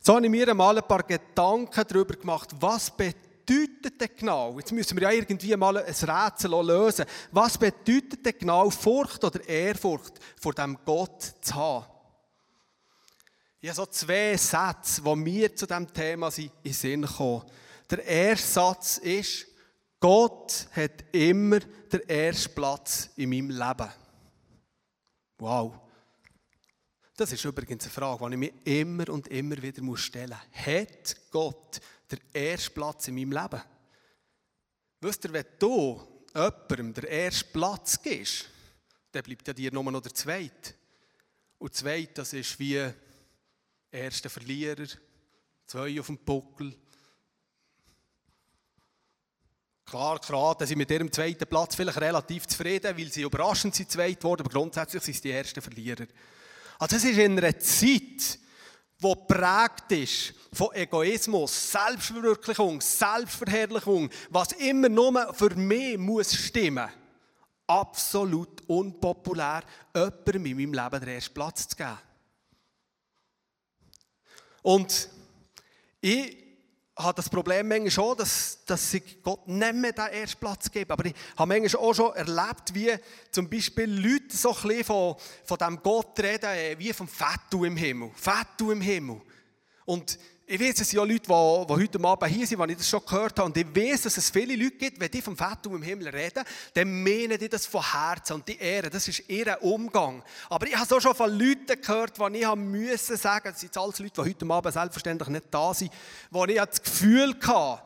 So 0.00 0.14
habe 0.14 0.24
ich 0.24 0.30
mir 0.30 0.48
einmal 0.48 0.78
ein 0.78 0.86
paar 0.86 1.02
Gedanken 1.02 1.84
darüber 1.88 2.14
gemacht, 2.14 2.50
was 2.60 2.96
bedeutet 2.96 4.00
denn 4.00 4.10
genau, 4.16 4.56
jetzt 4.56 4.70
müssen 4.70 4.96
wir 4.96 5.02
ja 5.02 5.10
irgendwie 5.10 5.56
mal 5.56 5.78
ein 5.78 5.84
Rätsel 5.84 6.50
lösen, 6.64 7.06
was 7.32 7.58
bedeutet 7.58 8.24
denn 8.24 8.38
genau 8.38 8.70
Furcht 8.70 9.24
oder 9.24 9.46
Ehrfurcht 9.48 10.14
vor 10.40 10.54
dem 10.54 10.78
Gott 10.84 11.34
zu 11.40 11.54
haben? 11.56 11.95
Ich 13.66 13.70
habe 13.70 13.78
so 13.78 13.86
zwei 13.86 14.36
Sätze, 14.36 15.02
die 15.02 15.16
mir 15.16 15.56
zu 15.56 15.66
diesem 15.66 15.92
Thema 15.92 16.28
in 16.36 16.52
den 16.64 16.72
Sinn 16.72 17.04
kommen. 17.04 17.42
Der 17.90 18.04
erste 18.04 18.46
Satz 18.46 18.98
ist, 18.98 19.44
Gott 19.98 20.68
hat 20.70 21.04
immer 21.10 21.58
den 21.58 22.08
ersten 22.08 22.54
Platz 22.54 23.10
in 23.16 23.28
meinem 23.28 23.50
Leben. 23.50 23.90
Wow. 25.38 25.80
Das 27.16 27.32
ist 27.32 27.44
übrigens 27.44 27.82
eine 27.82 27.90
Frage, 27.90 28.24
die 28.30 28.34
ich 28.34 28.38
mir 28.38 28.80
immer 28.80 29.08
und 29.08 29.26
immer 29.26 29.60
wieder 29.60 29.96
stellen 29.96 30.30
muss. 30.30 30.64
Hat 30.64 31.16
Gott 31.32 31.80
den 32.08 32.20
ersten 32.32 32.72
Platz 32.72 33.08
in 33.08 33.16
meinem 33.16 33.32
Leben? 33.32 33.62
Wisst 35.00 35.24
ihr, 35.24 35.32
wenn 35.32 35.44
du 35.58 36.00
jemandem 36.32 36.94
den 36.94 37.04
ersten 37.04 37.52
Platz 37.52 38.00
gibst, 38.00 38.44
dann 39.10 39.24
bleibt 39.24 39.48
ja 39.48 39.52
dir 39.52 39.72
nur 39.72 39.90
noch 39.90 40.02
der 40.02 40.14
zweite. 40.14 40.74
Und 41.58 41.72
der 41.72 41.78
zweite, 41.80 42.12
das 42.14 42.32
ist 42.32 42.60
wie 42.60 42.92
Erster 43.96 44.28
Verlierer, 44.28 44.86
zwei 45.66 45.98
auf 45.98 46.06
dem 46.06 46.18
Buckel. 46.18 46.76
Klar, 49.86 50.54
dass 50.58 50.68
sie 50.68 50.76
mit 50.76 50.90
ihrem 50.90 51.10
zweiten 51.10 51.46
Platz 51.46 51.76
vielleicht 51.76 52.00
relativ 52.00 52.46
zufrieden, 52.46 52.94
weil 52.98 53.10
sie 53.10 53.22
überraschend 53.22 53.74
sind 53.74 53.90
zweit 53.90 54.22
worden, 54.22 54.42
aber 54.42 54.50
grundsätzlich 54.50 55.02
sind 55.02 55.14
sie 55.14 55.22
die 55.22 55.30
ersten 55.30 55.62
Verlierer. 55.62 56.06
Also 56.78 56.96
es 56.96 57.04
ist 57.04 57.16
in 57.16 57.38
einer 57.38 57.58
Zeit, 57.58 58.38
die 58.98 59.14
prägt 59.28 59.92
ist 59.92 60.34
von 60.52 60.74
Egoismus, 60.74 61.72
Selbstverwirklichung, 61.72 62.82
Selbstverherrlichung, 62.82 64.10
was 64.28 64.52
immer 64.52 64.90
nur 64.90 65.32
für 65.32 65.54
mich 65.54 65.96
muss 65.96 66.34
stimmen. 66.34 66.90
Absolut 67.66 68.60
unpopulär, 68.68 69.62
jemandem 69.94 70.46
in 70.46 70.56
meinem 70.56 70.74
Leben 70.74 71.00
den 71.00 71.14
ersten 71.14 71.32
Platz 71.32 71.68
zu 71.68 71.76
geben. 71.76 71.98
Und 74.66 75.08
ich 76.00 76.36
habe 76.96 77.14
das 77.14 77.30
Problem 77.30 77.68
manchmal 77.68 77.90
schon, 77.92 78.16
dass, 78.16 78.64
dass 78.66 78.94
ich 78.94 79.22
Gott 79.22 79.46
nicht 79.46 79.74
mehr 79.74 79.92
den 79.92 80.06
ersten 80.06 80.40
Platz 80.40 80.68
gebe. 80.68 80.92
Aber 80.92 81.04
ich 81.04 81.14
habe 81.36 81.56
manchmal 81.56 81.84
auch 81.84 81.94
schon 81.94 82.12
erlebt, 82.16 82.74
wie 82.74 82.92
zum 83.30 83.48
Beispiel 83.48 83.88
Leute 83.88 84.36
so 84.36 84.48
ein 84.48 84.62
bisschen 84.66 84.84
von, 84.84 85.14
von 85.44 85.56
diesem 85.56 85.80
Gott 85.84 86.18
reden, 86.18 86.80
wie 86.80 86.92
vom 86.92 87.06
Fettu 87.06 87.64
im 87.64 87.76
Himmel. 87.76 88.10
Fettu 88.16 88.72
im 88.72 88.80
Himmel. 88.80 89.22
Und 89.84 90.18
ich 90.48 90.60
weiß, 90.60 90.80
es 90.80 90.88
sind 90.88 90.98
ja 90.98 91.02
Leute, 91.02 91.22
die, 91.22 91.26
die 91.26 91.32
heute 91.32 92.04
Abend 92.04 92.32
hier 92.32 92.46
sind, 92.46 92.64
die 92.64 92.72
ich 92.72 92.78
das 92.78 92.88
schon 92.88 93.04
gehört 93.04 93.36
habe. 93.36 93.46
Und 93.46 93.56
ich 93.56 93.66
weiß, 93.66 94.02
dass 94.02 94.16
es 94.16 94.30
viele 94.30 94.54
Leute 94.54 94.76
gibt, 94.76 95.00
wenn 95.00 95.10
die 95.10 95.20
vom 95.20 95.36
Fettum 95.36 95.74
im 95.74 95.82
Himmel 95.82 96.08
reden, 96.08 96.44
dann 96.72 97.02
meinen 97.02 97.36
die 97.36 97.48
das 97.48 97.66
von 97.66 97.82
Herzen 97.82 98.34
und 98.34 98.46
die 98.46 98.56
Ehre. 98.56 98.88
Das 98.88 99.08
ist 99.08 99.28
ihr 99.28 99.60
Umgang. 99.60 100.22
Aber 100.48 100.68
ich 100.68 100.76
habe 100.76 100.86
so 100.86 101.00
schon 101.00 101.16
von 101.16 101.36
Leuten 101.36 101.80
gehört, 101.80 102.16
die 102.16 102.38
ich 102.38 102.54
müssen 102.54 103.16
sagen, 103.16 103.48
das 103.50 103.60
sind 103.60 103.76
alles 103.76 103.98
Leute, 103.98 104.22
die 104.22 104.30
heute 104.30 104.46
Abend 104.48 104.72
selbstverständlich 104.72 105.28
nicht 105.30 105.46
da 105.50 105.74
sind, 105.74 105.90
wo 106.30 106.44
ich 106.44 106.54
das 106.54 106.80
Gefühl 106.80 107.34
hatte, 107.44 107.82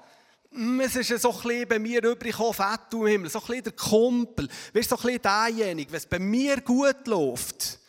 hm, 0.53 0.81
es 0.81 0.97
ist 0.97 1.23
so 1.23 1.35
ein 1.49 1.67
bei 1.67 1.79
mir 1.79 2.05
übrig 2.05 2.37
Fettum 2.37 3.07
im 3.07 3.07
Himmel, 3.07 3.31
so 3.31 3.41
ein 3.49 3.63
der 3.63 3.73
Kumpel, 3.73 4.49
weißt, 4.75 4.91
so 4.91 4.99
ein 4.99 5.19
derjenige, 5.23 5.93
wenn 5.93 5.99
es 5.99 6.07
bei 6.07 6.19
mir 6.19 6.61
gut 6.61 7.07
läuft, 7.07 7.80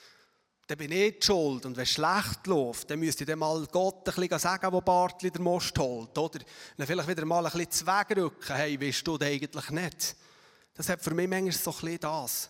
dann 0.72 0.78
bin 0.78 0.92
ich 0.94 1.20
die 1.20 1.26
schuld. 1.26 1.66
Und 1.66 1.76
wenn 1.76 1.84
es 1.84 1.90
schlecht 1.90 2.48
läuft, 2.48 2.90
dann 2.90 3.00
müsste 3.00 3.26
ich 3.26 3.28
dann 3.28 3.40
mal 3.40 3.68
Gott 3.70 4.08
ein 4.08 4.16
bisschen 4.16 4.40
sagen, 4.40 4.72
wo 4.72 4.80
Bartli 4.80 5.30
der 5.30 5.42
Most 5.42 5.78
holt. 5.78 6.18
Oder 6.18 6.40
dann 6.78 6.88
vielleicht 6.88 7.10
wieder 7.10 7.26
mal 7.26 7.46
ein 7.46 7.52
bisschen 7.52 7.72
zwegrücken. 7.72 8.56
Hey, 8.56 8.80
weißt 8.80 9.06
du 9.06 9.18
das 9.18 9.28
eigentlich 9.28 9.70
nicht? 9.70 10.16
Das 10.74 10.88
hat 10.88 11.02
für 11.02 11.14
mich 11.14 11.28
manchmal 11.28 11.52
so 11.52 11.72
ein 11.72 11.78
bisschen 11.82 12.00
das. 12.00 12.50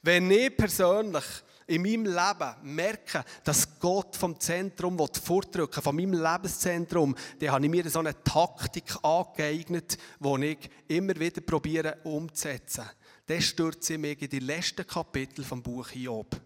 Wenn 0.00 0.30
ich 0.30 0.56
persönlich 0.56 1.24
in 1.66 1.82
meinem 1.82 2.06
Leben 2.06 2.74
merke, 2.74 3.24
dass 3.44 3.78
Gott 3.78 4.16
vom 4.16 4.40
Zentrum 4.40 4.98
fortdrücken 5.22 5.82
von 5.82 5.94
meinem 5.94 6.14
Lebenszentrum, 6.14 7.14
dann 7.40 7.50
habe 7.50 7.64
ich 7.66 7.70
mir 7.70 7.90
so 7.90 7.98
eine 7.98 8.24
Taktik 8.24 9.04
angeeignet, 9.04 9.98
die 10.18 10.46
ich 10.46 10.70
immer 10.88 11.14
wieder 11.14 11.42
probiere 11.42 11.98
umzusetzen. 12.04 12.88
Das 13.26 13.44
stürze 13.44 13.92
ich 13.92 13.98
mich 13.98 14.22
in 14.22 14.30
die 14.30 14.38
letzten 14.38 14.86
Kapitel 14.86 15.44
vom 15.44 15.62
Buch 15.62 15.90
Hiob. 15.90 16.40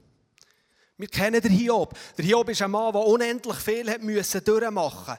Wir 0.97 1.09
kennen 1.09 1.41
den 1.41 1.53
Hiob. 1.53 1.97
Der 2.17 2.25
Hiob 2.25 2.49
ist 2.49 2.63
ein 2.63 2.71
Mann, 2.71 2.93
der 2.93 3.03
unendlich 3.03 3.57
viel 3.57 3.91
hat 3.91 4.03
müssen 4.03 4.45
durchmachen 4.45 5.19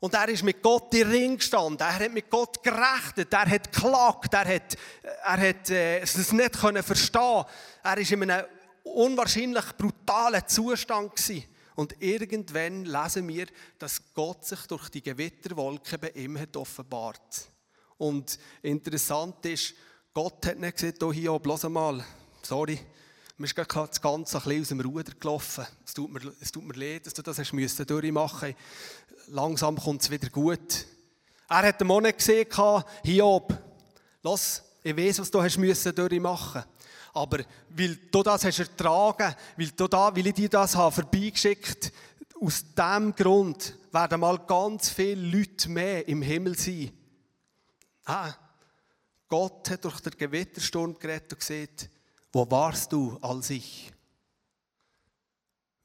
Und 0.00 0.14
er 0.14 0.28
ist 0.28 0.42
mit 0.42 0.62
Gott 0.62 0.92
in 0.94 1.08
Ring 1.08 1.36
gestanden. 1.36 1.80
Er 1.80 1.94
hat 1.94 2.12
mit 2.12 2.28
Gott 2.28 2.62
gerechnet. 2.62 3.32
Er 3.32 3.48
hat 3.48 3.72
geklagt. 3.72 4.34
Er 4.34 4.54
hat, 4.54 4.76
er 5.02 5.48
hat 5.48 5.70
äh, 5.70 6.00
es 6.00 6.32
nicht 6.32 6.60
können 6.60 6.82
verstehen. 6.82 7.44
Er 7.82 7.98
ist 7.98 8.10
in 8.10 8.30
einem 8.30 8.46
unwahrscheinlich 8.82 9.64
brutalen 9.78 10.46
Zustand 10.46 11.14
gewesen. 11.14 11.44
Und 11.76 12.00
irgendwann 12.00 12.84
lesen 12.84 13.26
wir, 13.28 13.46
dass 13.78 14.00
Gott 14.14 14.44
sich 14.44 14.60
durch 14.66 14.88
die 14.90 15.02
Gewitterwolke 15.02 15.98
bei 15.98 16.10
ihm 16.10 16.38
hat 16.38 16.56
offenbart. 16.56 17.50
Und 17.96 18.38
interessant 18.62 19.44
ist, 19.46 19.74
Gott 20.12 20.46
hat 20.46 20.58
nicht 20.58 20.76
gesagt, 20.76 21.02
oh 21.02 21.12
Hiob, 21.12 21.46
lass 21.46 21.64
mal, 21.64 22.04
sorry, 22.42 22.78
mir 23.36 23.46
ist 23.46 23.54
gerade 23.54 23.88
das 23.88 24.00
Ganze 24.00 24.36
ein 24.38 24.44
bisschen 24.44 24.62
aus 24.62 24.68
dem 24.68 24.80
Ruder 24.80 25.12
gelaufen. 25.18 25.66
Es 25.84 25.94
tut 25.94 26.12
mir, 26.12 26.20
es 26.40 26.52
tut 26.52 26.64
mir 26.64 26.74
leid, 26.74 27.06
dass 27.06 27.14
du 27.14 27.22
das 27.22 27.38
hast 27.38 27.52
müssen 27.52 27.86
durchmachen 27.86 28.54
Langsam 29.28 29.76
kommt 29.76 30.02
es 30.02 30.10
wieder 30.10 30.28
gut. 30.28 30.86
Er 31.48 31.62
hat 31.68 31.80
den 31.80 31.86
Monat 31.86 32.18
gesehen, 32.18 32.46
Hiob, 33.02 33.56
lass, 34.22 34.62
ich 34.82 34.96
weiß, 34.96 35.20
was 35.20 35.30
du 35.30 35.42
hast 35.42 35.58
müssen 35.58 35.94
durchmachen 35.94 36.64
aber 37.14 37.44
weil 37.70 37.96
du 38.10 38.22
das 38.22 38.44
hast 38.44 38.58
ertragen, 38.58 39.34
weil, 39.56 39.70
du 39.70 39.86
da, 39.86 40.14
weil 40.14 40.26
ich 40.26 40.34
dir 40.34 40.48
das 40.48 40.74
habe 40.74 40.92
vorbeigeschickt 40.92 41.92
aus 42.40 42.64
diesem 42.74 43.14
Grund 43.14 43.74
werden 43.92 44.20
mal 44.20 44.38
ganz 44.38 44.90
viele 44.90 45.38
Leute 45.38 45.70
mehr 45.70 46.06
im 46.08 46.20
Himmel 46.20 46.58
sein. 46.58 46.90
Ah, 48.04 48.34
Gott 49.28 49.70
hat 49.70 49.84
durch 49.84 50.00
den 50.00 50.18
Gewittersturm 50.18 50.98
geredet 50.98 51.32
und 51.32 51.38
gesagt, 51.38 51.88
wo 52.34 52.50
warst 52.50 52.92
du 52.92 53.16
als 53.20 53.50
ich? 53.50 53.92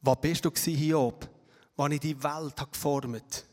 Wo 0.01 0.15
bist 0.15 0.43
du 0.43 0.51
Hiob, 0.51 1.29
wann 1.75 1.91
ich 1.91 1.99
die 1.99 2.23
Welt 2.23 2.55
geformt 2.71 3.15
habe? 3.15 3.49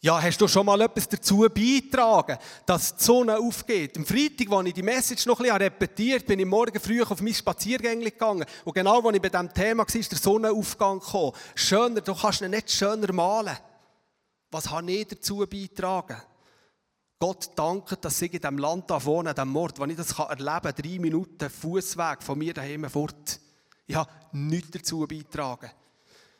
Ja, 0.00 0.22
hast 0.22 0.40
du 0.40 0.46
schon 0.46 0.64
mal 0.64 0.80
etwas 0.80 1.08
dazu 1.08 1.38
beitragen, 1.38 2.38
dass 2.64 2.96
die 2.96 3.02
Sonne 3.02 3.36
aufgeht? 3.36 3.96
Am 3.96 4.06
Freitag, 4.06 4.50
als 4.52 4.68
ich 4.68 4.74
die 4.74 4.82
Message 4.82 5.26
noch 5.26 5.40
ein 5.40 5.44
bisschen 5.44 5.56
repetiert 5.56 6.26
bin 6.26 6.38
ich 6.38 6.46
morgen 6.46 6.78
früh 6.78 7.02
auf 7.02 7.20
mein 7.20 7.34
Spaziergängchen 7.34 8.12
gegangen. 8.12 8.46
Und 8.64 8.74
genau, 8.74 9.00
als 9.00 9.16
ich 9.16 9.22
bei 9.22 9.28
diesem 9.28 9.52
Thema 9.52 9.86
war, 9.86 9.94
ist 9.94 10.12
der 10.12 10.18
Sonnenaufgang 10.18 11.00
gekommen. 11.00 11.32
Schöner, 11.56 12.00
du 12.00 12.14
kannst 12.14 12.42
ihn 12.42 12.50
nicht 12.52 12.70
schöner 12.70 13.12
malen. 13.12 13.56
Was 14.52 14.70
habe 14.70 14.90
ich 14.90 15.08
dazu 15.08 15.38
beitragen? 15.38 16.22
Gott 17.20 17.50
danke, 17.56 17.96
dass 17.96 18.22
ich 18.22 18.32
in 18.32 18.40
diesem 18.40 18.58
Land 18.58 18.90
wohne, 18.90 19.30
an 19.30 19.34
diesem 19.34 19.56
Ort, 19.56 19.78
wo 19.78 19.84
ich 19.84 19.96
das 19.96 20.16
erleben 20.16 20.62
kann, 20.62 20.74
drei 20.76 20.98
Minuten 21.00 21.50
Fußweg 21.50 22.22
von 22.22 22.38
mir 22.38 22.54
daheim 22.54 22.88
fort. 22.88 23.40
Ich 23.86 23.96
habe 23.96 24.10
nichts 24.32 24.70
dazu 24.70 25.06
beitragen. 25.06 25.70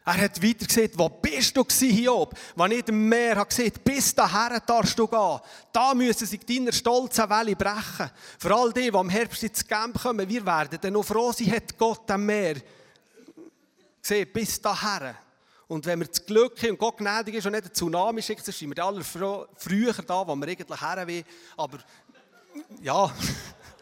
Er 0.05 0.23
hat 0.23 0.43
weiter 0.43 0.67
gesagt, 0.67 0.97
wo 0.97 1.09
bist 1.09 1.55
du 1.57 1.65
Hiob? 1.65 2.35
Wenn 2.57 2.73
ich 2.73 2.85
dem 2.85 3.09
Meer 3.09 3.37
habe 3.37 3.49
gesagt, 3.49 3.85
bis 3.85 4.15
daher 4.15 4.59
darfst 4.61 4.99
du 4.99 5.07
gehen. 5.07 5.41
Da 5.71 5.93
müssen 5.93 6.27
sich 6.27 6.41
deiner 6.47 6.73
stolzen 6.73 7.29
Welle 7.29 7.57
brechen. 7.57 8.11
Vor 8.39 8.51
all 8.53 8.73
die, 8.73 8.91
die 8.91 8.95
am 8.95 9.11
Herbst 9.11 9.43
ins 9.43 9.67
Camp 9.67 10.01
kommen, 10.01 10.27
wir 10.27 10.47
werden 10.47 10.79
dann 10.81 10.95
noch 10.95 11.05
froh 11.05 11.33
sein, 11.33 11.51
hat 11.51 11.77
Gott 11.77 12.11
am 12.11 12.25
Meer 12.25 12.57
gesehen, 14.01 14.29
bis 14.33 14.63
daher. 14.63 15.15
Und 15.69 15.85
wenn 15.85 16.01
wir 16.01 16.07
das 16.07 16.25
Glück 16.25 16.61
haben 16.63 16.71
und 16.71 16.79
Gott 16.79 16.97
gnädig 16.97 17.35
ist 17.35 17.47
und 17.47 17.53
nicht 17.53 17.67
ein 17.67 17.75
Tsunami 17.75 18.23
schickt, 18.23 18.47
dann 18.47 18.55
sind 18.55 18.75
wir 18.75 18.85
alle 18.85 19.05
früher 19.05 19.93
da, 19.93 20.27
wo 20.27 20.35
wir 20.35 20.49
eigentlich 20.49 20.81
her 20.81 21.07
wollen. 21.07 21.25
Aber 21.59 21.79
ja, 22.81 23.15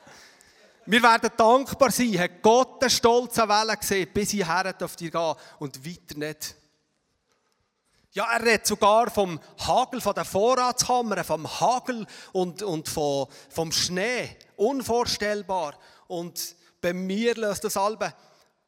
wir 0.86 1.02
werden 1.02 1.30
dankbar 1.36 1.92
sein. 1.92 2.18
Hat 2.18 2.42
Gott 2.42 2.82
eine 2.82 2.90
stolze 2.90 3.48
Welle 3.48 3.76
gesehen, 3.76 4.08
bis 4.12 4.30
hierher 4.30 4.72
dürft 4.72 5.00
ihr 5.00 5.12
gehen 5.12 5.34
und 5.60 5.86
weiter 5.86 6.18
nicht. 6.18 6.56
Ja, 8.10 8.32
er 8.32 8.42
redet 8.42 8.66
sogar 8.66 9.08
vom 9.10 9.38
Hagel, 9.58 10.00
von 10.00 10.14
der 10.14 10.24
Vorratskammer, 10.24 11.22
vom 11.22 11.46
Hagel 11.60 12.04
und, 12.32 12.62
und 12.62 12.88
vom, 12.88 13.28
vom 13.50 13.70
Schnee. 13.70 14.36
Unvorstellbar. 14.56 15.78
Und 16.08 16.56
bei 16.80 16.92
mir 16.92 17.34
löst 17.34 17.62
das 17.62 17.76
Albe, 17.76 18.12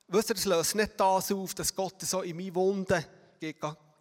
wisst 0.09 0.31
ihr, 0.31 0.35
das 0.35 0.45
löst 0.45 0.75
nicht 0.75 0.93
das 0.99 1.33
auf, 1.33 1.55
dass 1.55 1.75
Gott 1.75 2.01
so 2.03 2.23
in 2.23 2.37
meine 2.37 2.55
Wunden 2.55 3.05
geht, 3.39 3.57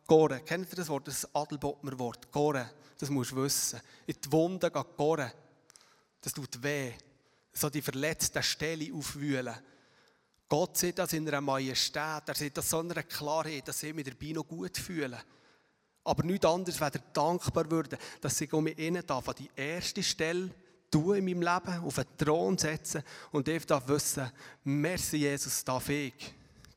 gore. 0.08 0.40
Kennt 0.42 0.70
ihr 0.72 0.76
das 0.76 0.90
Wort, 0.90 1.08
das 1.08 1.28
Adelbottmer 1.36 1.98
Wort? 2.00 2.32
Gore. 2.32 2.72
Das 2.98 3.10
musst 3.10 3.32
du 3.32 3.44
wissen. 3.44 3.80
In 4.06 4.16
die 4.24 4.32
Wunden 4.32 4.72
geht 4.72 4.98
gore. 4.98 5.32
Das 6.22 6.34
tut 6.34 6.64
weh. 6.64 6.94
So 7.54 7.70
die 7.70 7.82
verletzten 7.82 8.42
Stelle 8.44 8.94
aufwühlen. 8.94 9.56
Gott 10.50 10.78
sieht 10.78 10.98
das 10.98 11.14
in 11.14 11.28
einer 11.28 11.42
Majestät, 11.42 12.24
er 12.28 12.36
sieht 12.36 12.58
das 12.58 12.70
so 12.70 12.80
in 12.80 12.92
einer 12.92 13.04
Klarheit, 13.04 13.68
dass 13.68 13.84
ich 13.84 13.94
mich 13.94 14.06
dabei 14.06 14.32
noch 14.32 14.48
gut 14.48 14.78
fühle 14.78 15.22
aber 16.08 16.24
nichts 16.24 16.46
anderes, 16.46 16.80
wenn 16.80 16.94
er 16.94 17.02
dankbar 17.12 17.70
würde, 17.70 17.98
dass 18.22 18.40
ich 18.40 18.52
mich 18.54 18.80
innen 18.80 19.06
darf, 19.06 19.28
an 19.28 19.36
die 19.38 19.50
erste 19.56 20.02
Stelle 20.02 20.50
tun 20.90 21.18
in 21.18 21.26
meinem 21.26 21.42
Leben, 21.42 21.84
auf 21.84 21.96
den 21.96 22.06
Thron 22.18 22.58
setzen 22.58 23.04
und 23.32 23.48
ich 23.48 23.66
darf 23.66 23.88
wissen, 23.88 24.32
merci 24.64 25.18
Jesus, 25.18 25.64
darf 25.64 25.90
ich 25.90 26.14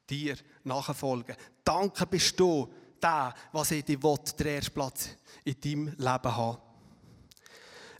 dir 0.09 0.37
nachfolgen. 0.65 1.37
Danke 1.65 2.07
bist 2.07 2.39
du 2.39 2.69
der, 3.01 3.35
was 3.53 3.71
ich 3.71 3.85
dir 3.85 4.03
will, 4.03 4.19
den 4.39 4.47
ersten 4.47 4.75
Platz 4.75 5.09
in 5.45 5.61
deinem 5.61 5.87
Leben 5.89 6.37
haben. 6.37 6.59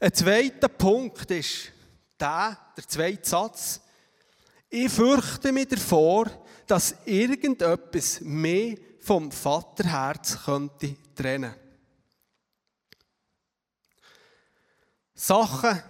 Ein 0.01 0.15
zweiter 0.15 0.69
Punkt 0.69 1.31
ist 1.31 1.73
der, 2.19 2.59
der 2.77 2.89
zweite 2.89 3.29
Satz. 3.29 3.81
Ich 4.69 4.91
fürchte 4.91 5.53
mich 5.53 5.69
davor, 5.69 6.31
dass 6.67 6.95
irgendetwas 7.05 8.21
mehr 8.21 8.77
vom 9.01 9.31
Vaterherz 9.31 10.45
könnte 10.45 10.97
trennen. 11.15 11.55
Sachen, 15.15 15.83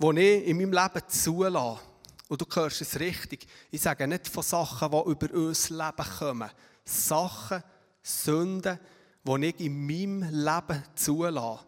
die 0.00 0.20
ich 0.20 0.46
in 0.46 0.56
meinem 0.56 0.72
Leben 0.72 1.08
zulasse, 1.08 1.82
und 2.28 2.40
du 2.40 2.46
hörst 2.54 2.80
es 2.80 2.98
richtig, 3.00 3.46
ich 3.70 3.80
sage 3.80 4.06
nicht 4.06 4.28
von 4.28 4.42
Sachen, 4.42 4.90
die 4.90 5.10
über 5.10 5.34
unser 5.34 5.74
Leben 5.74 6.10
kommen. 6.18 6.50
Sachen, 6.84 7.62
Sünden, 8.02 8.78
die 9.24 9.46
ich 9.46 9.60
in 9.60 9.86
meinem 9.86 10.22
Leben 10.30 10.84
zulasse, 10.94 11.64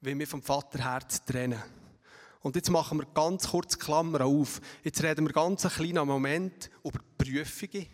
wie 0.00 0.18
wir 0.18 0.26
vom 0.26 0.42
Vaterherz 0.42 1.24
trennen. 1.24 1.62
Und 2.42 2.56
jetzt 2.56 2.70
machen 2.70 2.98
wir 2.98 3.06
ganz 3.12 3.48
kurz 3.48 3.78
Klammer 3.78 4.24
auf. 4.24 4.60
Jetzt 4.82 5.02
reden 5.02 5.26
wir 5.26 5.32
ganz 5.32 5.66
einen 5.66 5.74
kleinen 5.74 6.06
Moment 6.06 6.70
über 6.82 7.00
Prüfungen 7.18 7.86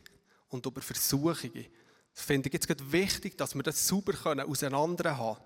und 0.49 0.65
über 0.65 0.81
Versuchungen. 0.81 1.67
Das 2.15 2.25
finde 2.25 2.49
ich 2.49 2.53
jetzt 2.53 2.93
wichtig, 2.93 3.37
dass 3.37 3.55
wir 3.55 3.63
das 3.63 3.87
sauber 3.87 4.15
auseinander 4.47 5.19
haben 5.19 5.37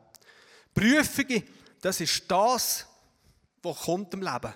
können. 0.75 1.00
Prüfungen, 1.03 1.43
das 1.81 2.01
ist 2.01 2.31
das, 2.31 2.87
was 3.63 3.79
kommt 3.81 4.15
im 4.15 4.23
Leben. 4.23 4.53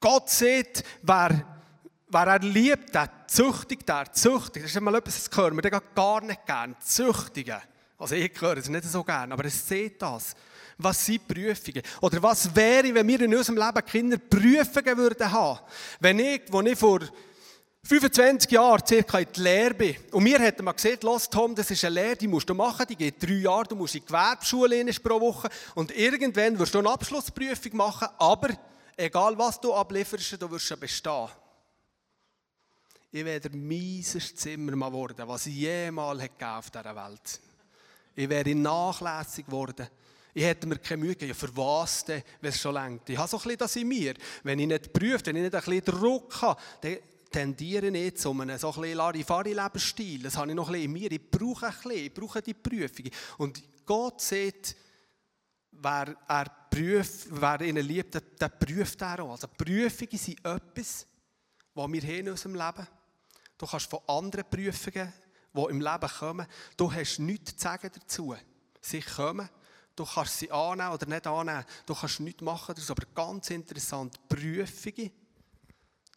Gott 0.00 0.30
sieht, 0.30 0.82
wer, 1.02 1.44
wer 2.08 2.26
er 2.26 2.38
liebt, 2.38 2.94
der 2.94 3.10
züchtigt, 3.26 3.88
der 3.88 4.12
züchtigt. 4.12 4.64
Das 4.64 4.70
ist 4.70 4.76
einmal 4.76 4.94
etwas, 4.96 5.24
das 5.24 5.36
hören 5.36 5.62
wir 5.62 5.70
gar 5.70 6.22
nicht 6.22 6.46
gern. 6.46 6.76
Züchtigen. 6.80 7.60
Also 7.98 8.14
ich 8.14 8.40
höre 8.40 8.56
es 8.56 8.68
nicht 8.68 8.84
so 8.84 9.04
gern, 9.04 9.30
aber 9.30 9.44
es 9.44 9.68
sieht 9.68 10.00
das. 10.00 10.34
Was 10.78 11.04
sind 11.04 11.28
Prüfungen? 11.28 11.82
Oder 12.00 12.22
was 12.22 12.54
wäre, 12.56 12.94
wenn 12.94 13.06
wir 13.06 13.20
in 13.20 13.34
unserem 13.34 13.58
Leben 13.58 13.84
Kinder 13.84 14.16
Prüfungen 14.16 14.96
würden 14.96 15.30
haben? 15.30 15.60
Wenn 16.00 16.18
ich, 16.18 16.42
wo 16.48 16.62
ich 16.62 16.78
vor 16.78 17.00
25 17.82 18.50
Jahre 18.50 18.82
circa 18.86 19.18
in 19.18 19.28
die 19.34 19.40
Lehre 19.40 19.74
bin. 19.74 19.96
Und 20.12 20.22
mir 20.22 20.38
hat 20.38 20.60
man 20.60 20.76
gesagt, 20.76 21.02
los 21.02 21.28
Tom, 21.28 21.54
das 21.54 21.70
ist 21.70 21.84
eine 21.84 21.94
Lehre, 21.94 22.16
die 22.16 22.28
musst 22.28 22.48
du 22.48 22.54
machen, 22.54 22.86
die 22.88 22.96
geht 22.96 23.22
drei 23.22 23.34
Jahre, 23.34 23.64
du 23.64 23.74
musst 23.74 23.94
in 23.94 24.02
die 24.02 24.06
Gewerbeschule 24.06 24.84
pro 25.02 25.20
Woche 25.20 25.48
und 25.74 25.90
irgendwann 25.96 26.58
wirst 26.58 26.74
du 26.74 26.78
eine 26.78 26.90
Abschlussprüfung 26.90 27.76
machen, 27.76 28.08
aber 28.18 28.50
egal 28.96 29.36
was 29.38 29.60
du 29.60 29.72
ablieferst, 29.72 30.40
du 30.40 30.50
wirst 30.50 30.78
bestehen. 30.78 31.28
Ich 33.12 33.24
wäre 33.24 33.40
der 33.40 33.50
mieseste 33.50 34.36
Zimmermann 34.36 34.92
geworden, 34.92 35.26
was 35.26 35.46
ich 35.46 35.54
jemals 35.56 36.30
auf 36.38 36.70
dieser 36.70 36.94
Welt 36.94 37.40
Ich 38.14 38.28
wäre 38.28 38.54
nachlässig 38.54 39.46
geworden. 39.46 39.88
Ich 40.32 40.44
hätte 40.44 40.68
mir 40.68 40.78
keine 40.78 41.02
Mühe 41.02 41.14
gegeben. 41.14 41.30
Ja, 41.30 41.34
für 41.34 41.56
was 41.56 42.04
denn, 42.04 42.22
wenn 42.40 42.50
es 42.50 42.60
schon 42.60 42.74
längt? 42.74 43.08
Ich 43.08 43.18
habe 43.18 43.28
so 43.28 43.36
ein 43.38 43.42
bisschen 43.42 43.58
das 43.58 43.74
in 43.74 43.88
mir. 43.88 44.14
Wenn 44.44 44.60
ich 44.60 44.68
nicht 44.68 44.92
prüfe, 44.92 45.26
wenn 45.26 45.36
ich 45.36 45.42
nicht 45.42 45.54
ein 45.56 45.60
bisschen 45.60 45.84
Druck 45.84 46.40
habe, 46.40 46.60
dann 46.82 46.98
tendiere 47.30 47.88
ich 47.88 48.16
zu 48.16 48.32
einem 48.32 48.58
so 48.58 48.72
ein 48.72 48.94
Larifari-Lebensstil. 48.94 50.22
Das 50.24 50.36
habe 50.36 50.48
ich 50.48 50.54
noch 50.54 50.68
ein 50.68 50.82
in 50.82 50.92
mir. 50.92 51.10
Ich 51.12 51.30
brauche 51.30 51.66
ein 51.66 51.72
bisschen, 51.72 51.92
ich 51.92 52.12
brauche 52.12 52.42
die 52.42 52.54
Prüfung. 52.54 53.06
Und 53.38 53.62
Gott 53.86 54.20
sieht, 54.20 54.76
wer, 55.70 56.16
er 56.26 56.44
prüft, 56.70 57.26
wer 57.30 57.60
ihn 57.60 57.76
liebt, 57.76 58.14
der, 58.14 58.20
der 58.20 58.48
prüft 58.48 59.00
er 59.02 59.22
auch. 59.22 59.32
Also 59.32 59.48
Prüfungen 59.48 60.18
sind 60.18 60.44
etwas, 60.44 61.06
was 61.74 61.92
wir 61.92 62.02
haben 62.02 62.10
in 62.10 62.28
unserem 62.30 62.54
Leben. 62.54 62.86
Du 63.56 63.66
kannst 63.66 63.90
von 63.90 64.00
anderen 64.06 64.44
Prüfungen, 64.48 65.12
die 65.52 65.70
im 65.70 65.80
Leben 65.80 66.10
kommen, 66.18 66.46
du 66.76 66.92
hast 66.92 67.18
nichts 67.18 67.56
zu 67.56 67.62
sagen 67.62 67.90
dazu. 67.92 68.34
Sie 68.80 69.00
kommen, 69.00 69.48
du 69.94 70.04
kannst 70.04 70.38
sie 70.38 70.50
annehmen 70.50 70.92
oder 70.92 71.06
nicht 71.06 71.26
annehmen, 71.26 71.64
du 71.86 71.94
kannst 71.94 72.20
nichts 72.20 72.42
machen. 72.42 72.74
Das 72.74 72.84
ist 72.84 72.90
aber 72.90 73.06
ganz 73.14 73.50
interessant. 73.50 74.16
Prüfungen 74.28 75.10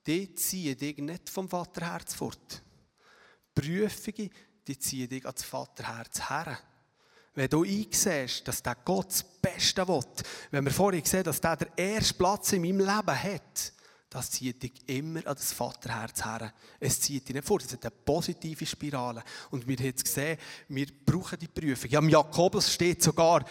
die 0.06 0.34
ziehen 0.36 0.78
dich 0.78 0.98
nicht 0.98 1.30
vom 1.30 1.48
Vaterherz 1.48 2.14
fort. 2.14 2.62
Prüfungen, 3.56 4.30
die 4.68 4.80
ziehen 4.80 5.10
dich 5.10 5.26
ans 5.26 5.44
Vaterherz 5.44 6.30
her. 6.30 6.58
Wenn 7.36 7.50
du 7.50 7.64
einsiehst, 7.64 8.48
dass 8.48 8.62
der 8.62 8.76
Gott 8.76 9.08
das 9.10 9.24
Beste 9.24 9.88
will, 9.88 10.04
wenn 10.52 10.66
wir 10.66 10.72
vorhin 10.72 11.02
gesehen 11.02 11.24
dass 11.24 11.42
der 11.42 11.58
den 11.58 11.78
ersten 11.78 12.18
Platz 12.18 12.54
in 12.54 12.62
meinem 12.62 12.80
Leben 12.80 13.24
hat, 13.24 13.74
das 14.14 14.30
zieht 14.30 14.62
dich 14.62 14.74
immer 14.88 15.26
an 15.26 15.34
das 15.34 15.54
Vaterherz 15.54 16.24
her. 16.24 16.54
Es 16.80 17.02
zieht 17.02 17.28
dich 17.28 17.34
nicht 17.34 17.48
vor, 17.48 17.58
das 17.58 17.74
ist 17.74 17.84
eine 17.84 17.90
positive 17.90 18.64
Spirale. 18.64 19.24
Und 19.50 19.68
wir 19.68 19.76
haben 19.76 19.86
jetzt 19.86 20.06
gesehen, 20.06 20.38
wir 20.68 20.86
brauchen 21.04 21.40
die 21.40 21.48
Prüfung. 21.48 21.90
Ja, 21.90 21.98
im 21.98 22.10
Jakobus 22.10 22.72
steht 22.72 23.02
sogar, 23.02 23.44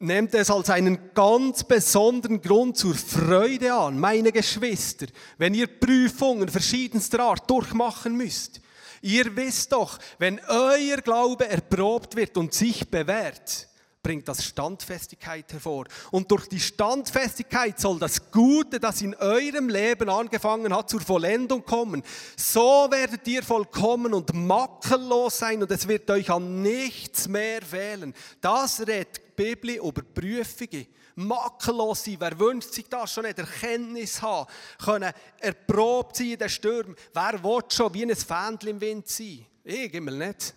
nehmt 0.00 0.34
es 0.34 0.50
als 0.50 0.70
einen 0.70 1.12
ganz 1.14 1.62
besonderen 1.62 2.40
Grund 2.40 2.76
zur 2.76 2.94
Freude 2.94 3.72
an, 3.72 3.98
meine 3.98 4.32
Geschwister, 4.32 5.06
wenn 5.38 5.54
ihr 5.54 5.66
Prüfungen 5.66 6.48
verschiedenster 6.48 7.20
Art 7.20 7.48
durchmachen 7.48 8.16
müsst. 8.16 8.60
Ihr 9.02 9.36
wisst 9.36 9.72
doch, 9.72 9.98
wenn 10.18 10.40
euer 10.48 10.98
Glaube 10.98 11.48
erprobt 11.48 12.16
wird 12.16 12.36
und 12.36 12.52
sich 12.52 12.90
bewährt, 12.90 13.68
bringt 14.02 14.26
das 14.28 14.44
Standfestigkeit 14.44 15.52
hervor. 15.52 15.84
Und 16.10 16.30
durch 16.30 16.48
die 16.48 16.60
Standfestigkeit 16.60 17.78
soll 17.78 17.98
das 17.98 18.30
Gute, 18.30 18.80
das 18.80 19.02
in 19.02 19.14
eurem 19.16 19.68
Leben 19.68 20.08
angefangen 20.08 20.74
hat, 20.74 20.90
zur 20.90 21.00
Vollendung 21.00 21.64
kommen. 21.64 22.02
So 22.36 22.88
werdet 22.90 23.26
ihr 23.28 23.42
vollkommen 23.42 24.14
und 24.14 24.32
makellos 24.32 25.38
sein 25.38 25.62
und 25.62 25.70
es 25.70 25.86
wird 25.86 26.10
euch 26.10 26.30
an 26.30 26.62
nichts 26.62 27.28
mehr 27.28 27.62
fehlen. 27.62 28.14
Das 28.40 28.80
redet 28.80 29.18
die 29.18 29.42
Bibel 29.42 29.70
über 29.76 30.02
Prüfungen. 30.02 30.86
Makellos 31.16 32.04
sein, 32.04 32.16
wer 32.18 32.38
wünscht 32.38 32.72
sich 32.72 32.88
das 32.88 33.12
schon 33.12 33.24
nicht? 33.24 33.38
Erkenntnis 33.38 34.22
haben, 34.22 34.50
können 34.82 35.12
erprobt 35.38 36.16
sein 36.16 36.30
in 36.30 36.38
den 36.38 36.48
Stürmen. 36.48 36.96
Wer 37.12 37.42
will 37.42 37.62
schon 37.68 37.92
wie 37.92 38.04
ein 38.04 38.16
Fähnchen 38.16 38.70
im 38.70 38.80
Wind 38.80 39.08
sein? 39.08 39.44
Ich 39.64 39.92
immer 39.92 40.12
nicht 40.12 40.54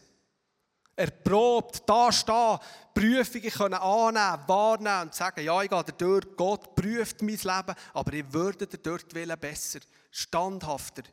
erprobt, 0.95 1.83
da 1.87 2.11
stehen, 2.11 2.59
Prüfungen 2.93 3.49
können 3.49 3.73
annehmen, 3.73 4.47
wahrnehmen 4.47 5.01
und 5.03 5.13
sagen, 5.13 5.43
ja, 5.43 5.61
ich 5.61 5.69
gehe 5.69 5.83
durch, 5.97 6.25
Gott 6.35 6.75
prüft 6.75 7.21
mein 7.21 7.37
Leben, 7.37 7.75
aber 7.93 8.13
ich 8.13 8.31
würde 8.31 8.67
dort 8.67 9.13
willen 9.13 9.39
besser, 9.39 9.79
standhafter. 10.11 11.03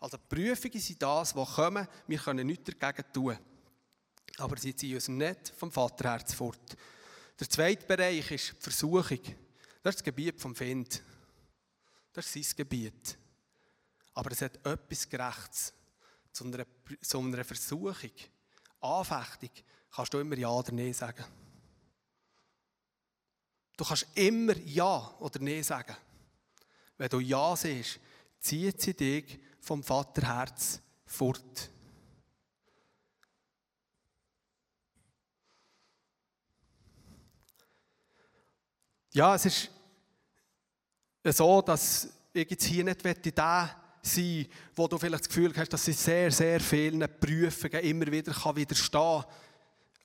Also 0.00 0.16
Prüfungen 0.28 0.80
sind 0.80 1.02
das, 1.02 1.34
was 1.34 1.54
kommen, 1.54 1.86
wir 2.06 2.18
können 2.18 2.46
nichts 2.46 2.70
dagegen 2.78 3.12
tun. 3.12 3.38
Aber 4.38 4.56
sie 4.56 4.74
ziehen 4.74 4.94
uns 4.94 5.08
nicht 5.08 5.52
vom 5.56 5.72
Vaterherz 5.72 6.32
fort. 6.32 6.76
Der 7.38 7.48
zweite 7.48 7.86
Bereich 7.86 8.30
ist 8.30 8.54
die 8.56 8.62
Versuchung. 8.62 9.20
Das 9.82 9.94
ist 9.94 10.00
das 10.00 10.04
Gebiet 10.04 10.40
vom 10.40 10.54
Find. 10.54 11.02
Das 12.12 12.34
ist 12.34 12.50
sein 12.50 12.56
Gebiet. 12.56 13.18
Aber 14.14 14.32
es 14.32 14.42
hat 14.42 14.56
etwas 14.64 15.08
Gerechtes 15.08 15.72
zu 16.32 16.44
einer, 16.44 16.64
zu 17.00 17.20
einer 17.20 17.44
Versuchung 17.44 18.10
Anfechtung 18.80 19.50
kannst 19.90 20.14
du 20.14 20.18
immer 20.18 20.36
Ja 20.36 20.50
oder 20.50 20.72
Nein 20.72 20.92
sagen. 20.92 21.24
Du 23.76 23.84
kannst 23.84 24.06
immer 24.14 24.56
Ja 24.58 25.14
oder 25.20 25.40
Nein 25.40 25.62
sagen. 25.62 25.96
Wenn 26.96 27.08
du 27.08 27.20
Ja 27.20 27.54
siehst, 27.56 28.00
zieht 28.40 28.80
sie 28.80 28.94
dich 28.94 29.38
vom 29.60 29.82
Vaterherz 29.82 30.80
fort. 31.06 31.70
Ja, 39.12 39.34
es 39.34 39.46
ist 39.46 39.70
so, 41.24 41.62
dass 41.62 42.08
ich 42.32 42.50
jetzt 42.50 42.64
hier 42.64 42.84
nicht 42.84 43.02
diesen 43.04 43.34
sein 44.08 44.46
wo 44.74 44.88
du 44.88 44.98
vielleicht 44.98 45.24
das 45.24 45.28
Gefühl 45.28 45.52
hast, 45.56 45.72
dass 45.72 45.84
sie 45.84 45.92
sehr, 45.92 46.30
sehr 46.30 46.60
vielen 46.60 47.06
Prüfungen 47.20 47.80
immer 47.80 48.06
wieder 48.06 48.32
widerstehen 48.54 49.00
kann. 49.00 49.24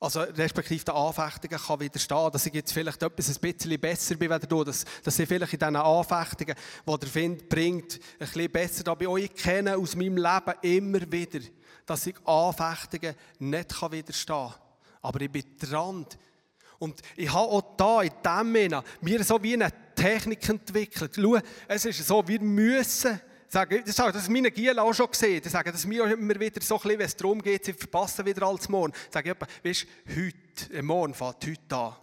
Also 0.03 0.19
respektive 0.19 0.83
den 0.83 0.95
Anfechtungen 0.95 1.57
kann 1.57 1.79
widerstehen, 1.79 2.29
dass 2.33 2.45
ich 2.45 2.53
jetzt 2.53 2.73
vielleicht 2.73 3.01
etwas 3.01 3.29
ein 3.29 3.53
bisschen 3.53 3.79
besser 3.79 4.15
bin 4.15 4.33
als 4.33 4.45
du, 4.45 4.61
dass, 4.65 4.83
dass 5.01 5.17
ich 5.17 5.27
vielleicht 5.27 5.53
in 5.53 5.59
diesen 5.59 5.75
Anfechtungen, 5.77 6.55
die 6.85 6.99
der 6.99 7.09
Find 7.09 7.47
bringt, 7.47 7.93
ein 8.19 8.27
bisschen 8.27 8.51
besser 8.51 8.83
da. 8.83 8.91
Auch 8.91 9.17
ich 9.17 9.33
kenne 9.33 9.77
aus 9.77 9.95
meinem 9.95 10.17
Leben 10.17 10.53
immer 10.61 11.09
wieder, 11.09 11.39
dass 11.85 12.05
ich 12.05 12.15
Anfechtungen 12.25 13.15
nicht 13.39 13.91
widerstehen 13.91 14.49
kann. 14.49 14.55
Aber 15.03 15.21
ich 15.21 15.31
bin 15.31 15.45
dran. 15.57 16.05
Und 16.79 16.99
ich 17.15 17.31
habe 17.31 17.47
auch 17.49 17.75
da 17.77 18.01
in 18.01 18.11
diesem 18.21 18.53
Sinne 18.53 18.83
mir 18.99 19.23
so 19.23 19.41
wie 19.41 19.53
eine 19.53 19.71
Technik 19.95 20.49
entwickelt. 20.49 21.13
Schau, 21.15 21.37
es 21.69 21.85
ist 21.85 22.05
so, 22.05 22.27
wir 22.27 22.41
müssen 22.41 23.21
Sagen, 23.53 23.83
das 23.85 23.99
habe 23.99 24.19
meine 24.31 24.49
Giel 24.49 24.79
auch 24.79 24.95
schon 24.95 25.11
gesehen. 25.11 25.39
Die 25.39 25.47
sagen, 25.47 25.71
dass 25.71 25.87
wir 25.87 26.05
immer 26.05 26.39
wieder 26.39 26.59
so 26.59 26.73
ein 26.73 26.81
bisschen, 26.81 26.97
wenn 26.97 27.05
es 27.05 27.15
darum 27.15 27.39
geht, 27.39 27.65
sie 27.65 27.73
verpassen 27.73 28.25
wieder 28.25 28.47
alles 28.47 28.67
morgen. 28.67 28.91
Sage 29.11 29.37
ich, 29.63 29.69
weißt, 29.69 29.87
heute, 30.09 30.81
morgen 30.81 31.13
fängt 31.13 31.45
heute 31.45 31.75
an. 31.75 31.95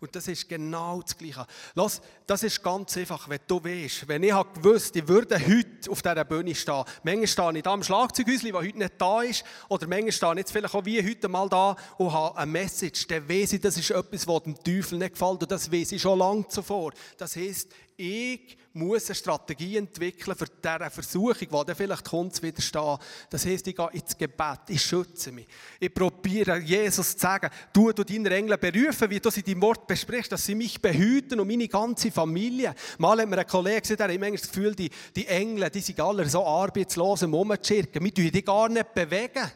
Und 0.00 0.16
das 0.16 0.28
ist 0.28 0.48
genau 0.48 1.02
das 1.02 1.18
Gleiche. 1.18 1.46
Lass, 1.74 2.00
das 2.26 2.42
ist 2.42 2.62
ganz 2.62 2.96
einfach, 2.96 3.28
wenn 3.28 3.40
du 3.46 3.62
weißt, 3.62 4.08
wenn 4.08 4.22
ich 4.22 4.32
habe 4.32 4.58
gewusst, 4.58 4.96
ich 4.96 5.06
würde 5.06 5.38
heute 5.38 5.90
auf 5.90 6.00
dieser 6.00 6.24
Bühne 6.24 6.54
stehen. 6.54 6.84
Manchmal 7.02 7.26
stehe 7.26 7.56
ich 7.58 7.62
da 7.62 7.72
am 7.74 7.82
Schlagzeughäuschen, 7.82 8.52
das 8.52 8.62
heute 8.62 8.78
nicht 8.78 8.94
da 8.96 9.20
ist. 9.20 9.44
Oder 9.68 9.86
manchmal 9.86 10.12
stehe 10.12 10.32
ich 10.32 10.38
jetzt 10.38 10.52
vielleicht 10.52 10.74
auch 10.74 10.86
wie 10.86 11.06
heute 11.06 11.28
mal 11.28 11.50
da 11.50 11.76
und 11.98 12.14
habe 12.14 12.38
eine 12.38 12.50
Message. 12.50 13.06
Dann 13.08 13.28
weiss 13.28 13.52
ich, 13.52 13.60
das 13.60 13.76
ist 13.76 13.90
etwas, 13.90 14.26
was 14.26 14.42
dem 14.44 14.54
Teufel 14.54 14.98
nicht 14.98 15.12
gefällt. 15.12 15.42
Und 15.42 15.52
das 15.52 15.70
weiß 15.70 15.92
ich 15.92 16.00
schon 16.00 16.18
lange 16.18 16.48
zuvor. 16.48 16.94
Das 17.18 17.36
heisst, 17.36 17.70
ich 17.98 18.56
muss 18.74 19.06
eine 19.06 19.14
Strategie 19.14 19.76
entwickeln 19.76 20.36
für 20.36 20.46
diese 20.46 20.90
Versuchung, 20.90 21.38
die 21.38 21.46
dann 21.66 21.76
vielleicht 21.76 22.04
kommt, 22.04 22.34
zu 22.34 22.42
widerstehen. 22.42 22.98
Das 23.30 23.46
heisst, 23.46 23.68
ich 23.68 23.76
gehe 23.76 23.88
ins 23.92 24.18
Gebet, 24.18 24.60
ich 24.68 24.82
schütze 24.82 25.30
mich. 25.30 25.46
Ich 25.78 25.94
probiere, 25.94 26.58
Jesus 26.58 27.12
zu 27.12 27.20
sagen, 27.20 27.50
du, 27.72 27.92
du 27.92 28.02
deine 28.02 28.30
Engel 28.30 28.58
berufen, 28.58 29.08
wie 29.10 29.20
du 29.20 29.30
sie 29.30 29.40
in 29.40 29.46
deinem 29.46 29.62
Wort 29.62 29.86
besprichst, 29.86 30.32
dass 30.32 30.44
sie 30.44 30.56
mich 30.56 30.82
behüten 30.82 31.38
und 31.38 31.46
meine 31.46 31.68
ganze 31.68 32.10
Familie. 32.10 32.74
Mal 32.98 33.20
hat 33.20 33.28
mir 33.28 33.38
ein 33.38 33.46
Kollege 33.46 33.82
gesagt, 33.82 34.00
er 34.00 34.08
hat 34.08 34.14
immer 34.14 34.30
das 34.30 34.48
Gefühl, 34.48 34.74
die, 34.74 34.90
die 35.14 35.26
Engel, 35.28 35.70
die 35.70 35.80
sind 35.80 36.00
alle 36.00 36.28
so 36.28 36.44
arbeitslos 36.44 37.22
im 37.22 37.32
Rumschirken. 37.32 38.04
Wir 38.04 38.14
tun 38.14 38.30
die 38.32 38.44
gar 38.44 38.68
nicht 38.68 38.92
bewegen. 38.92 39.52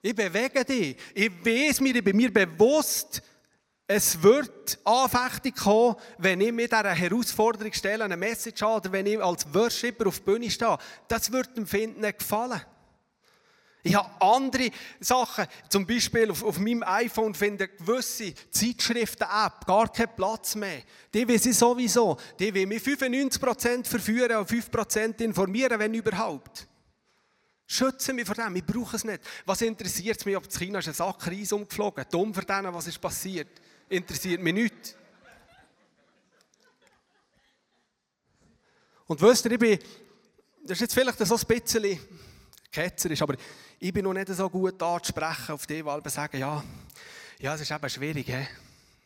Ich 0.00 0.14
bewege 0.14 0.64
dich. 0.64 0.96
Ich 1.14 1.30
weiß 1.44 1.80
mir, 1.80 1.94
ich 1.94 2.04
bin 2.04 2.16
mir 2.16 2.32
bewusst, 2.32 3.22
es 3.88 4.20
wird 4.20 4.78
Anfechtung 4.84 5.54
kommen, 5.54 5.96
wenn 6.18 6.40
ich 6.40 6.52
mir 6.52 6.66
dieser 6.66 6.90
Herausforderung 6.90 7.72
stelle, 7.72 8.04
eine 8.04 8.16
Message 8.16 8.60
habe, 8.62 8.80
oder 8.80 8.92
wenn 8.92 9.06
ich 9.06 9.22
als 9.22 9.46
Worshipper 9.54 10.08
auf 10.08 10.18
der 10.18 10.32
Bühne 10.32 10.50
stehe. 10.50 10.76
Das 11.06 11.30
wird 11.30 11.56
dem 11.56 11.66
Finden 11.66 12.00
nicht 12.00 12.18
gefallen. 12.18 12.60
Ich 13.84 13.94
habe 13.94 14.10
andere 14.20 14.70
Sachen, 14.98 15.46
zum 15.68 15.86
Beispiel 15.86 16.28
auf, 16.32 16.42
auf 16.42 16.58
meinem 16.58 16.82
iPhone 16.82 17.32
finde 17.32 17.66
ich 17.66 17.76
gewisse 17.78 18.34
Zeitschriften-App 18.50 19.64
gar 19.64 19.92
keinen 19.92 20.16
Platz 20.16 20.56
mehr. 20.56 20.82
Die 21.14 21.28
will 21.28 21.36
ich 21.36 21.56
sowieso. 21.56 22.16
Die 22.40 22.52
will 22.52 22.66
mich 22.66 22.82
95% 22.82 23.86
verführen 23.86 24.38
und 24.38 24.50
5% 24.50 25.20
informieren, 25.20 25.78
wenn 25.78 25.94
überhaupt. 25.94 26.66
Schütze 27.68 28.12
mich 28.12 28.26
vor 28.26 28.34
dem, 28.34 28.56
ich 28.56 28.66
brauche 28.66 28.96
es 28.96 29.04
nicht. 29.04 29.20
Was 29.44 29.62
interessiert 29.62 30.18
es 30.18 30.24
mich, 30.24 30.36
ob 30.36 30.48
das 30.48 30.58
China 30.58 30.80
ist 30.80 30.88
ein 30.88 30.94
Sack 30.94 31.24
Reis 31.28 31.52
umgeflogen 31.52 32.04
Dumm 32.10 32.34
für 32.34 32.44
denen, 32.44 32.74
was 32.74 32.88
ist 32.88 33.00
passiert 33.00 33.60
interessiert 33.88 34.40
mich 34.40 34.54
nicht. 34.54 34.96
Und 39.06 39.20
wisst 39.22 39.44
ihr, 39.44 39.52
ich 39.52 39.58
bin, 39.58 39.78
das 40.64 40.72
ist 40.72 40.80
jetzt 40.80 40.94
vielleicht 40.94 41.18
so 41.18 41.36
ein 41.36 41.46
bisschen 41.46 42.00
ketzerisch, 42.72 43.22
aber 43.22 43.36
ich 43.78 43.92
bin 43.92 44.04
noch 44.04 44.12
nicht 44.12 44.28
so 44.28 44.50
gut 44.50 44.82
anzusprechen 44.82 45.52
auf 45.52 45.66
die, 45.66 45.82
die 45.82 46.10
sagen, 46.10 46.38
ja, 46.38 46.64
ja, 47.38 47.54
es 47.54 47.60
ist 47.60 47.70
eben 47.70 47.90
schwierig. 47.90 48.26
He? 48.26 48.46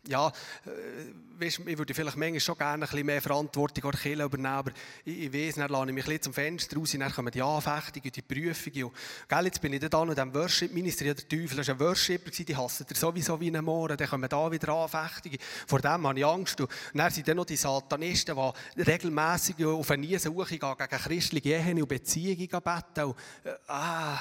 Ja, 0.08 0.28
äh, 0.28 1.40
weißt, 1.40 1.60
ich 1.66 1.78
würde 1.78 1.94
vielleicht 1.94 2.16
manchmal 2.16 2.40
schon 2.40 2.56
gerne 2.56 2.74
ein 2.74 2.80
bisschen 2.80 3.06
mehr 3.06 3.20
Verantwortung 3.20 3.84
an 3.84 3.90
Kirche 3.98 4.22
übernehmen, 4.22 4.46
aber 4.46 4.70
ich, 5.04 5.24
ich 5.24 5.32
weiss, 5.32 5.54
dann 5.56 5.70
lasse 5.70 5.88
ich 5.88 5.94
mich 5.94 6.08
ein 6.08 6.22
zum 6.22 6.32
Fenster 6.32 6.76
raus, 6.76 6.96
dann 6.98 7.12
kommen 7.12 7.30
die 7.30 7.42
Anfechtungen, 7.42 8.10
die 8.10 8.22
Prüfungen. 8.22 8.84
Und, 8.84 8.94
gell, 9.28 9.44
jetzt 9.44 9.60
bin 9.60 9.72
ich 9.72 9.80
da 9.80 10.04
noch 10.04 10.08
in 10.08 10.14
diesem 10.14 10.34
Worship-Ministry, 10.34 11.14
der 11.14 11.28
Teufel 11.28 11.58
war 11.58 11.74
ein 11.74 11.80
Worshipper, 11.80 12.30
die 12.30 12.56
hassen 12.56 12.86
sowieso 12.94 13.40
wie 13.40 13.48
einen 13.48 13.64
Mohren, 13.64 13.96
dann 13.96 14.08
kommen 14.08 14.28
da 14.28 14.50
wieder 14.50 14.72
Anfechtungen. 14.72 15.38
Vor 15.66 15.80
dem 15.80 16.06
habe 16.06 16.18
ich 16.18 16.24
Angst. 16.24 16.60
Und 16.60 16.70
dann 16.94 17.10
sind 17.10 17.28
dann 17.28 17.36
noch 17.36 17.46
die 17.46 17.56
Satanisten, 17.56 18.36
die 18.76 18.82
regelmässig 18.82 19.64
auf 19.64 19.90
eine 19.90 20.06
Niesensuche 20.06 20.58
gehen, 20.58 20.74
gegen 20.78 21.02
christliche 21.02 21.56
Ehen 21.56 21.80
und 21.80 21.88
Beziehungen 21.88 22.48
beten. 22.48 23.04
Und, 23.04 23.16
äh, 23.44 23.54
ah, 23.68 24.20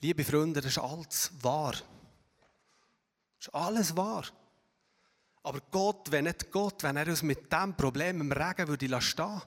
liebe 0.00 0.24
Freunde, 0.24 0.60
das 0.60 0.72
ist 0.72 0.78
alles 0.78 1.32
wahr. 1.42 1.74
Das 3.42 3.48
ist 3.48 3.54
alles 3.54 3.96
wahr. 3.96 4.24
Aber 5.42 5.58
Gott, 5.72 6.12
wenn 6.12 6.24
nicht 6.24 6.52
Gott, 6.52 6.84
wenn 6.84 6.96
er 6.96 7.08
uns 7.08 7.24
mit 7.24 7.52
diesem 7.52 7.76
Problem 7.76 8.20
im 8.20 8.30
Regen 8.30 8.68
würde 8.68 9.00
stehen 9.00 9.42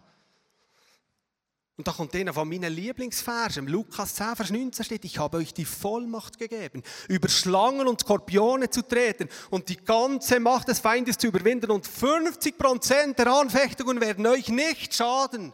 und 1.78 1.88
da 1.88 1.92
kommt 1.92 2.14
einer 2.16 2.34
von 2.34 2.48
meinen 2.48 2.74
Lieblingsversen, 2.74 3.68
Lukas 3.68 4.16
10, 4.16 4.36
Vers 4.36 4.50
19 4.50 4.86
steht, 4.86 5.06
ich 5.06 5.18
habe 5.18 5.38
euch 5.38 5.54
die 5.54 5.66
Vollmacht 5.66 6.38
gegeben, 6.38 6.84
über 7.08 7.30
Schlangen 7.30 7.88
und 7.88 8.02
Skorpione 8.02 8.70
zu 8.70 8.82
treten 8.82 9.30
und 9.50 9.68
die 9.70 9.78
ganze 9.78 10.40
Macht 10.42 10.70
des 10.70 10.80
Feindes 10.80 11.18
zu 11.18 11.28
überwinden 11.28 11.72
und 11.72 11.88
50% 11.88 13.16
der 13.16 13.28
Anfechtungen 13.28 14.00
werden 14.00 14.26
euch 14.26 14.50
nicht 14.50 14.94
schaden. 14.94 15.54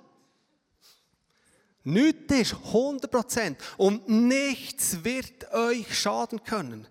Nichts 1.83 2.33
ist 2.33 2.53
100% 2.71 3.55
und 3.77 4.07
nichts 4.07 5.03
wird 5.03 5.51
euch 5.53 5.99
schaden 5.99 6.43
können. 6.43 6.87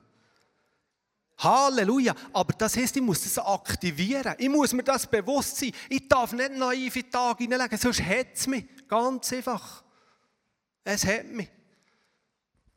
Halleluja. 1.42 2.14
Aber 2.32 2.52
das 2.52 2.76
heisst, 2.76 2.96
ich 2.96 3.02
muss 3.02 3.22
das 3.22 3.38
aktivieren. 3.38 4.34
Ich 4.38 4.48
muss 4.48 4.72
mir 4.72 4.82
das 4.82 5.06
bewusst 5.06 5.56
sein. 5.56 5.72
Ich 5.88 6.08
darf 6.08 6.32
nicht 6.32 6.52
naiv 6.52 6.94
in 6.96 7.02
den 7.02 7.10
Tag 7.10 7.38
hineinlegen, 7.38 7.78
sonst 7.78 8.02
hat 8.02 8.28
es 8.34 8.46
mich. 8.46 8.64
Ganz 8.88 9.32
einfach. 9.32 9.82
Es 10.84 11.04
hat 11.04 11.26
mich. 11.26 11.48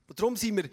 Und 0.08 0.20
darum 0.20 0.36
sind 0.36 0.58
wir 0.58 0.70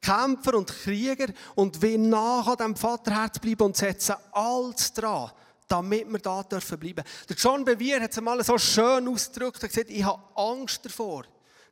Kämpfer 0.00 0.54
und 0.54 0.68
Krieger 0.68 1.32
und 1.54 1.80
wir 1.80 1.98
nach 1.98 2.46
an 2.46 2.56
dem 2.56 2.76
Vaterherz 2.76 3.38
bleiben 3.38 3.62
und 3.62 3.76
setzen 3.76 4.16
alles 4.32 4.92
dran, 4.92 5.30
damit 5.66 6.06
wir 6.10 6.18
da 6.18 6.42
dürfen 6.42 6.78
bleiben. 6.78 7.04
Der 7.28 7.36
John 7.36 7.64
Bevere 7.64 8.02
hat 8.02 8.10
es 8.10 8.18
einmal 8.18 8.44
so 8.44 8.58
schön 8.58 9.08
ausgedrückt 9.08 9.62
und 9.62 9.68
gesagt, 9.70 9.88
ich 9.88 10.04
habe 10.04 10.22
Angst 10.36 10.84
davor, 10.84 11.24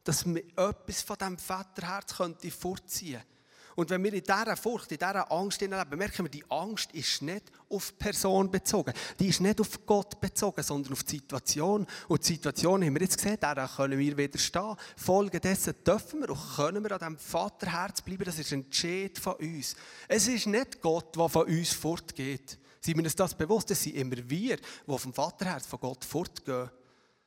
dass 0.03 0.25
mir 0.25 0.45
etwas 0.57 1.03
von 1.03 1.19
diesem 1.19 1.39
Vaterherz 1.39 2.17
könnte 2.17 2.51
vorziehen 2.51 3.21
könnte. 3.21 3.33
Und 3.75 3.91
wenn 3.91 4.03
wir 4.05 4.13
in 4.13 4.23
dieser 4.23 4.57
Furcht, 4.57 4.93
in 4.93 4.99
dieser 4.99 5.31
Angst 5.31 5.61
leben, 5.61 5.75
merken 5.97 6.25
wir, 6.25 6.31
die 6.31 6.45
Angst 6.51 6.93
ist 6.93 7.23
nicht 7.23 7.45
auf 7.69 7.97
Person 7.99 8.51
bezogen. 8.51 8.93
Die 9.19 9.29
ist 9.29 9.41
nicht 9.41 9.61
auf 9.61 9.87
Gott 9.87 10.21
bezogen, 10.21 10.63
sondern 10.63 10.93
auf 10.93 11.03
die 11.05 11.17
Situation. 11.17 11.87
Und 12.09 12.23
die 12.23 12.35
Situation 12.35 12.85
haben 12.85 12.95
wir 12.95 13.03
jetzt 13.03 13.17
gesehen, 13.17 13.39
der 13.41 13.71
können 13.77 13.99
wir 13.99 14.17
widerstehen. 14.17 14.77
Folgedessen 14.97 15.75
dürfen 15.87 16.21
wir 16.21 16.31
und 16.31 16.57
können 16.57 16.85
wir 16.85 16.93
an 16.93 16.99
diesem 16.99 17.19
Vaterherz 17.19 18.03
bleiben. 18.03 18.25
Das 18.25 18.39
ist 18.39 18.53
ein 18.53 18.65
Entscheid 18.65 19.19
von 19.19 19.35
uns. 19.35 19.75
Es 20.09 20.29
ist 20.29 20.47
nicht 20.47 20.81
Gott, 20.81 21.17
der 21.17 21.29
von 21.29 21.47
uns 21.47 21.73
fortgeht. 21.73 22.59
Sind 22.81 22.97
wir 22.97 23.05
uns 23.05 23.15
das 23.15 23.35
bewusst? 23.35 23.71
Es 23.71 23.83
sind 23.83 23.95
immer 23.95 24.17
wir, 24.17 24.57
die 24.57 24.99
vom 24.99 25.15
Vaterherz 25.15 25.67
von 25.67 25.81
Gott 25.81 26.05
fortgehen. 26.05 26.69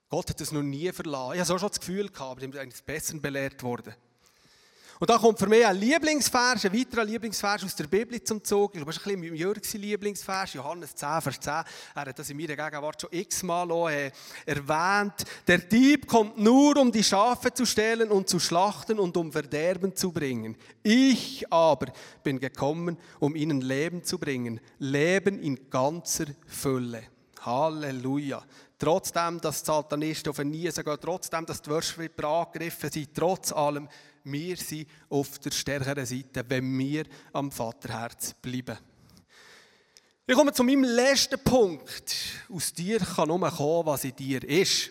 Gott 0.10 0.30
hat 0.30 0.42
es 0.42 0.52
noch 0.52 0.62
nie 0.62 0.92
verlassen. 0.92 1.34
Ich 1.34 1.40
habe 1.40 1.48
so 1.48 1.58
schon 1.58 1.70
das 1.70 1.80
Gefühl 1.80 2.10
gehabt, 2.10 2.32
aber 2.32 2.42
ich 2.42 2.52
bin 2.52 2.60
eigentlich 2.60 2.84
besser 2.84 3.18
belehrt 3.18 3.64
worden. 3.64 3.96
Und 4.98 5.10
da 5.10 5.18
kommt 5.18 5.38
für 5.38 5.48
mich 5.48 5.66
ein 5.66 5.76
Lieblingsvers, 5.76 6.66
ein 6.66 6.74
weiterer 6.74 7.04
Lieblingsvers 7.04 7.66
aus 7.66 7.76
der 7.76 7.86
Bibel 7.86 8.24
zum 8.24 8.42
Zug. 8.42 8.72
Ich 8.74 8.78
glaube, 8.78 8.94
das 8.94 9.02
ist 9.02 9.06
ein 9.06 9.20
bisschen 9.20 9.32
mit 9.32 9.40
Jürg 9.40 9.74
Lieblingsvers, 9.74 10.54
Johannes 10.54 10.96
10, 10.96 11.22
Vers 11.22 11.40
10. 11.40 11.54
Er 11.54 11.66
hat 11.96 12.18
das 12.18 12.30
in 12.30 12.38
meiner 12.38 12.56
Gegenwart 12.56 13.02
schon 13.02 13.10
x-mal 13.12 13.92
äh, 13.92 14.12
erwähnt. 14.46 15.26
Der 15.46 15.58
Dieb 15.58 16.08
kommt 16.08 16.38
nur, 16.38 16.78
um 16.78 16.94
die 16.94 17.04
Schafe 17.04 17.54
zu 17.54 17.66
stehlen 17.66 18.10
und 18.10 18.30
zu 18.30 18.40
schlachten 18.40 18.98
und 18.98 19.18
um 19.18 19.34
Verderben 19.34 19.94
zu 19.96 20.14
bringen. 20.14 20.56
Ich 20.82 21.52
aber 21.52 21.88
bin 22.24 22.40
gekommen, 22.40 22.98
um 23.20 23.36
ihnen 23.36 23.60
Leben 23.60 24.02
zu 24.02 24.18
bringen. 24.18 24.62
Leben 24.80 25.40
in 25.40 25.70
ganzer 25.70 26.28
Fülle. 26.48 27.04
Halleluja. 27.46 28.44
Trotzdem, 28.78 29.40
dass 29.40 29.62
die 29.62 29.68
Satanisten 29.68 30.30
auf 30.30 30.38
den 30.38 30.52
Niesen 30.52 30.84
gehen, 30.84 30.98
trotzdem, 31.00 31.46
dass 31.46 31.62
die 31.62 31.70
Worshipper 31.70 32.28
angegriffen 32.28 32.92
sind, 32.92 33.14
trotz 33.14 33.52
allem 33.52 33.88
wir 34.26 34.58
sind 34.58 34.90
auf 35.10 35.38
der 35.40 35.52
stärkeren 35.52 36.06
Seite, 36.06 36.44
wenn 36.48 36.78
wir 36.78 37.06
am 37.32 37.52
Vaterherz 37.52 38.34
bleiben. 38.34 38.78
Ich 40.28 40.36
komme 40.36 40.52
zu 40.52 40.64
meinem 40.64 40.84
letzten 40.84 41.40
Punkt. 41.40 42.16
Aus 42.52 42.74
dir 42.74 43.00
kann 43.00 43.28
nur 43.28 43.40
kommen, 43.52 43.86
was 43.86 44.04
in 44.04 44.16
dir 44.16 44.44
ist. 44.44 44.90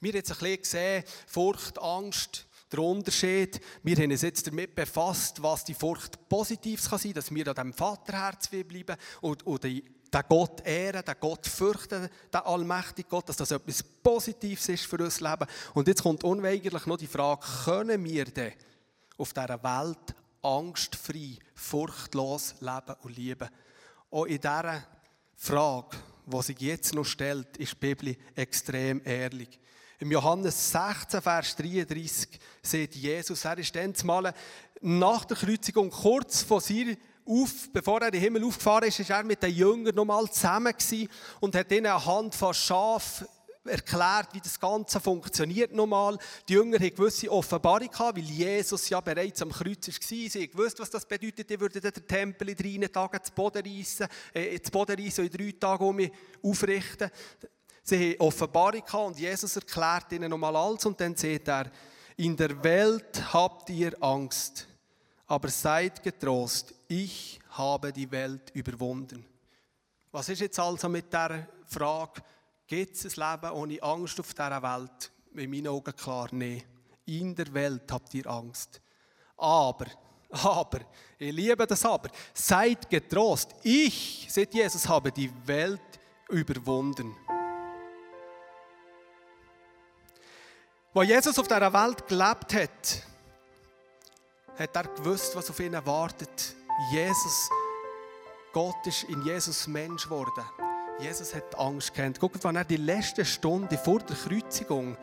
Wir 0.00 0.10
haben 0.10 0.16
jetzt 0.16 0.32
ein 0.32 0.38
bisschen 0.38 0.62
gesehen, 0.62 1.04
Furcht, 1.26 1.78
Angst 1.78 2.46
der 2.72 2.80
Unterschied. 2.80 3.60
Wir 3.82 3.96
haben 3.96 4.10
uns 4.10 4.22
jetzt 4.22 4.46
damit 4.46 4.74
befasst, 4.74 5.42
was 5.42 5.64
die 5.64 5.74
Furcht 5.74 6.28
Positives 6.28 6.88
kann 6.88 6.98
sein, 6.98 7.12
dass 7.12 7.32
wir 7.32 7.46
an 7.46 7.54
dem 7.54 7.72
Vaterherz 7.72 8.48
bleiben 8.48 8.96
und, 9.20 9.46
und 9.46 9.64
den 10.12 10.22
Gott 10.28 10.66
ehren, 10.66 11.04
den 11.04 11.14
Gott 11.20 11.46
fürchten, 11.46 12.08
den 12.32 12.40
allmächtigen 12.40 13.08
Gott, 13.08 13.28
dass 13.28 13.36
das 13.36 13.50
etwas 13.50 13.82
Positives 13.82 14.68
ist 14.68 14.86
für 14.86 14.98
unser 14.98 15.30
Leben. 15.30 15.46
Und 15.74 15.88
jetzt 15.88 16.02
kommt 16.02 16.24
unweigerlich 16.24 16.86
noch 16.86 16.96
die 16.96 17.06
Frage, 17.06 17.46
können 17.64 18.04
wir 18.04 18.24
denn 18.24 18.52
auf 19.16 19.32
dieser 19.32 19.62
Welt 19.62 20.14
angstfrei, 20.42 21.38
furchtlos 21.54 22.54
leben 22.60 22.96
und 23.02 23.16
lieben? 23.16 23.48
Auch 24.10 24.24
in 24.24 24.40
dieser 24.40 24.84
Frage, 25.36 25.96
die 26.26 26.42
sich 26.42 26.60
jetzt 26.60 26.94
noch 26.94 27.04
stellt, 27.04 27.56
ist 27.56 27.72
die 27.72 27.94
Bibel 27.94 28.16
extrem 28.34 29.00
ehrlich. 29.04 29.58
Im 30.00 30.10
Johannes 30.10 30.72
16, 30.72 31.20
Vers 31.20 31.56
33 31.56 32.40
sieht 32.62 32.94
Jesus, 32.94 33.44
er 33.44 33.58
ist 33.58 33.76
dann 33.76 33.94
mal 34.04 34.32
nach 34.80 35.26
der 35.26 35.36
Kreuzigung 35.36 35.90
kurz 35.90 36.42
vor 36.42 36.60
seiner 36.62 36.96
auf, 37.26 37.70
bevor 37.72 38.00
er 38.00 38.06
in 38.08 38.12
den 38.12 38.20
Himmel 38.22 38.44
aufgefahren 38.44 38.88
ist, 38.88 39.00
ist 39.00 39.10
er 39.10 39.22
mit 39.22 39.42
den 39.42 39.54
Jüngern 39.54 39.94
nochmal 39.94 40.30
zusammen 40.30 40.74
und 41.40 41.54
hat 41.54 41.70
ihnen 41.72 41.86
anhand 41.86 42.34
von 42.34 42.54
Schaf 42.54 43.24
erklärt, 43.64 44.28
wie 44.32 44.40
das 44.40 44.58
Ganze 44.58 45.00
funktioniert 45.00 45.72
nochmal. 45.72 46.18
Die 46.48 46.54
Jünger 46.54 46.78
hatten 46.78 46.94
gewisse 46.94 47.30
Offenbarung 47.30 47.88
weil 47.98 48.22
Jesus 48.22 48.88
ja 48.88 49.00
bereits 49.00 49.42
am 49.42 49.50
Kreuz 49.50 49.88
war. 49.88 49.94
Sie 50.00 50.50
wussten, 50.54 50.82
was 50.82 50.90
das 50.90 51.06
bedeutet. 51.06 51.48
Die 51.50 51.60
würden 51.60 51.80
den 51.80 52.06
Tempel 52.06 52.48
in 52.48 52.80
drei 52.80 52.86
Tagen 52.88 53.22
zu 53.22 53.32
Boden 53.32 53.62
reissen, 53.62 54.06
äh, 54.32 54.58
zu 54.60 54.70
Boden 54.70 54.98
reissen 54.98 55.26
in 55.26 55.30
drei 55.30 55.52
Tagen 55.58 55.84
um 55.84 56.50
aufrichten. 56.50 57.10
Sie 57.82 58.12
haben 58.12 58.20
Offenbarung 58.20 58.82
und 59.06 59.18
Jesus 59.18 59.56
erklärt 59.56 60.12
ihnen 60.12 60.30
nochmal 60.30 60.56
alles 60.56 60.86
und 60.86 61.00
dann 61.00 61.16
sagt 61.16 61.48
er, 61.48 61.70
in 62.16 62.36
der 62.36 62.62
Welt 62.62 63.32
habt 63.32 63.70
ihr 63.70 63.92
Angst, 64.02 64.66
aber 65.30 65.48
seid 65.48 66.02
getrost, 66.02 66.74
ich 66.88 67.38
habe 67.50 67.92
die 67.92 68.10
Welt 68.10 68.50
überwunden. 68.52 69.24
Was 70.10 70.28
ist 70.28 70.40
jetzt 70.40 70.58
also 70.58 70.88
mit 70.88 71.12
der 71.12 71.46
Frage, 71.66 72.20
gibt 72.66 72.96
es 72.96 73.16
ein 73.16 73.30
Leben 73.30 73.54
ohne 73.54 73.80
Angst 73.80 74.18
auf 74.18 74.34
dieser 74.34 74.60
Welt? 74.60 75.12
In 75.36 75.48
meinen 75.48 75.68
Augen 75.68 75.94
klar, 75.94 76.26
nein. 76.32 76.64
In 77.06 77.32
der 77.32 77.54
Welt 77.54 77.82
habt 77.92 78.12
ihr 78.12 78.26
Angst. 78.26 78.80
Aber, 79.36 79.86
aber, 80.30 80.80
ich 81.16 81.32
liebe 81.32 81.64
das 81.64 81.84
aber, 81.84 82.08
seid 82.34 82.90
getrost, 82.90 83.54
ich, 83.62 84.26
sagt 84.28 84.52
Jesus, 84.52 84.88
habe 84.88 85.12
die 85.12 85.30
Welt 85.46 85.80
überwunden. 86.28 87.14
Als 90.92 91.08
Jesus 91.08 91.38
auf 91.38 91.46
dieser 91.46 91.72
Welt 91.72 92.08
gelebt 92.08 92.52
hat, 92.52 93.09
hat 94.60 94.76
er 94.76 94.84
gewusst, 94.84 95.34
was 95.34 95.48
auf 95.48 95.58
ihn 95.58 95.74
wartet. 95.86 96.54
Jesus, 96.92 97.50
Gott 98.52 98.86
ist 98.86 99.04
in 99.04 99.22
Jesus 99.22 99.66
Mensch 99.66 100.04
geworden. 100.04 100.44
Jesus 100.98 101.34
hat 101.34 101.58
Angst 101.58 101.94
gekannt. 101.94 102.20
Guckt, 102.20 102.44
wann 102.44 102.56
er 102.56 102.64
die 102.64 102.76
letzte 102.76 103.24
Stunde 103.24 103.78
vor 103.78 104.00
der 104.00 104.16
Kreuzigung 104.16 104.98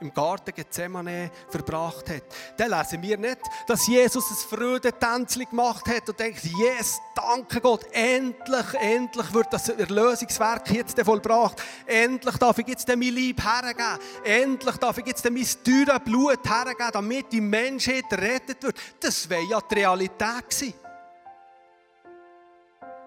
im 0.00 0.12
Garten 0.12 0.54
Gethsemane 0.54 1.30
verbracht 1.48 2.08
hat, 2.10 2.22
dann 2.56 2.70
lesen 2.70 3.02
wir 3.02 3.18
nicht, 3.18 3.40
dass 3.66 3.86
Jesus 3.86 4.30
ein 4.30 4.58
Freudentänzchen 4.58 5.48
gemacht 5.48 5.86
hat 5.88 6.08
und 6.08 6.18
denkt, 6.18 6.42
yes, 6.44 7.00
danke 7.14 7.60
Gott, 7.60 7.84
endlich, 7.92 8.74
endlich 8.80 9.32
wird 9.34 9.52
das 9.52 9.68
Erlösungswerk 9.68 10.70
jetzt 10.70 11.00
vollbracht. 11.00 11.62
Endlich 11.86 12.36
darf 12.36 12.58
ich 12.58 12.68
jetzt 12.68 12.88
mein 12.88 13.00
Lieb 13.00 13.42
hergeben. 13.42 13.98
Endlich 14.24 14.76
darf 14.76 14.98
ich 14.98 15.06
jetzt 15.06 15.24
mein 15.24 15.46
teures 15.64 16.00
Blut 16.04 16.48
hergeben, 16.48 16.90
damit 16.92 17.32
die 17.32 17.40
Menschheit 17.40 18.04
rettet 18.12 18.62
wird. 18.62 18.76
Das 19.00 19.28
wäre 19.28 19.44
ja 19.44 19.60
die 19.60 19.74
Realität 19.74 20.48
gewesen. 20.48 20.74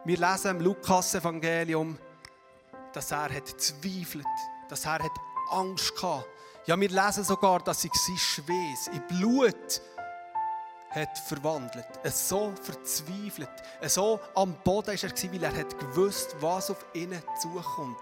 Wir 0.03 0.17
lesen 0.17 0.51
im 0.51 0.61
Lukas-Evangelium, 0.61 1.97
dass 2.91 3.11
er 3.11 3.31
hat 3.33 3.47
zweifelt, 3.61 4.25
dass 4.67 4.85
er 4.85 5.03
hat 5.03 5.11
Angst 5.51 5.93
hatte 6.01 6.25
ja, 6.65 6.79
wir 6.79 6.89
lesen 6.89 7.23
sogar, 7.23 7.59
dass 7.59 7.81
sich 7.81 7.93
sein 7.93 8.17
Schweiß 8.17 8.87
in 8.93 9.07
Blut 9.07 9.81
hat 10.91 11.17
verwandelt. 11.17 11.87
Es 12.03 12.29
so 12.29 12.53
verzweifelt. 12.61 13.49
So 13.87 14.19
am 14.35 14.53
Boden 14.63 14.87
war 14.87 14.93
er, 14.93 15.33
weil 15.33 15.43
er 15.43 15.57
hat 15.57 15.79
gewusst, 15.79 16.35
was 16.39 16.69
auf 16.69 16.85
ihn 16.93 17.21
zukommt. 17.39 17.97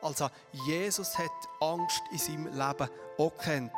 Also, 0.00 0.28
Jesus 0.66 1.16
hat 1.16 1.30
Angst 1.60 2.02
in 2.10 2.18
seinem 2.18 2.46
Leben 2.46 2.88
auch 3.18 3.38
kennt. 3.38 3.72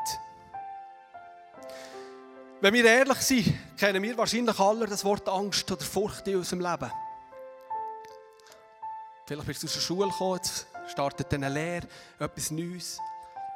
Wenn 2.61 2.73
wir 2.73 2.85
ehrlich 2.87 3.19
sind, 3.19 3.55
kennen 3.77 4.03
wir 4.03 4.17
wahrscheinlich 4.17 4.59
alle 4.59 4.87
das 4.87 5.05
Wort 5.05 5.29
Angst 5.29 5.71
oder 5.71 5.85
Furcht 5.85 6.27
in 6.29 6.37
unserem 6.37 6.61
Leben. 6.61 6.91
Vielleicht 9.27 9.47
bist 9.47 9.63
du 9.63 9.67
aus 9.67 9.75
der 9.75 9.81
Schule 9.81 10.09
gekommen, 10.09 10.37
jetzt 10.37 10.67
startet 10.87 11.35
eine 11.35 11.49
Lehre, 11.49 11.87
etwas 12.19 12.51
Neues. 12.51 12.99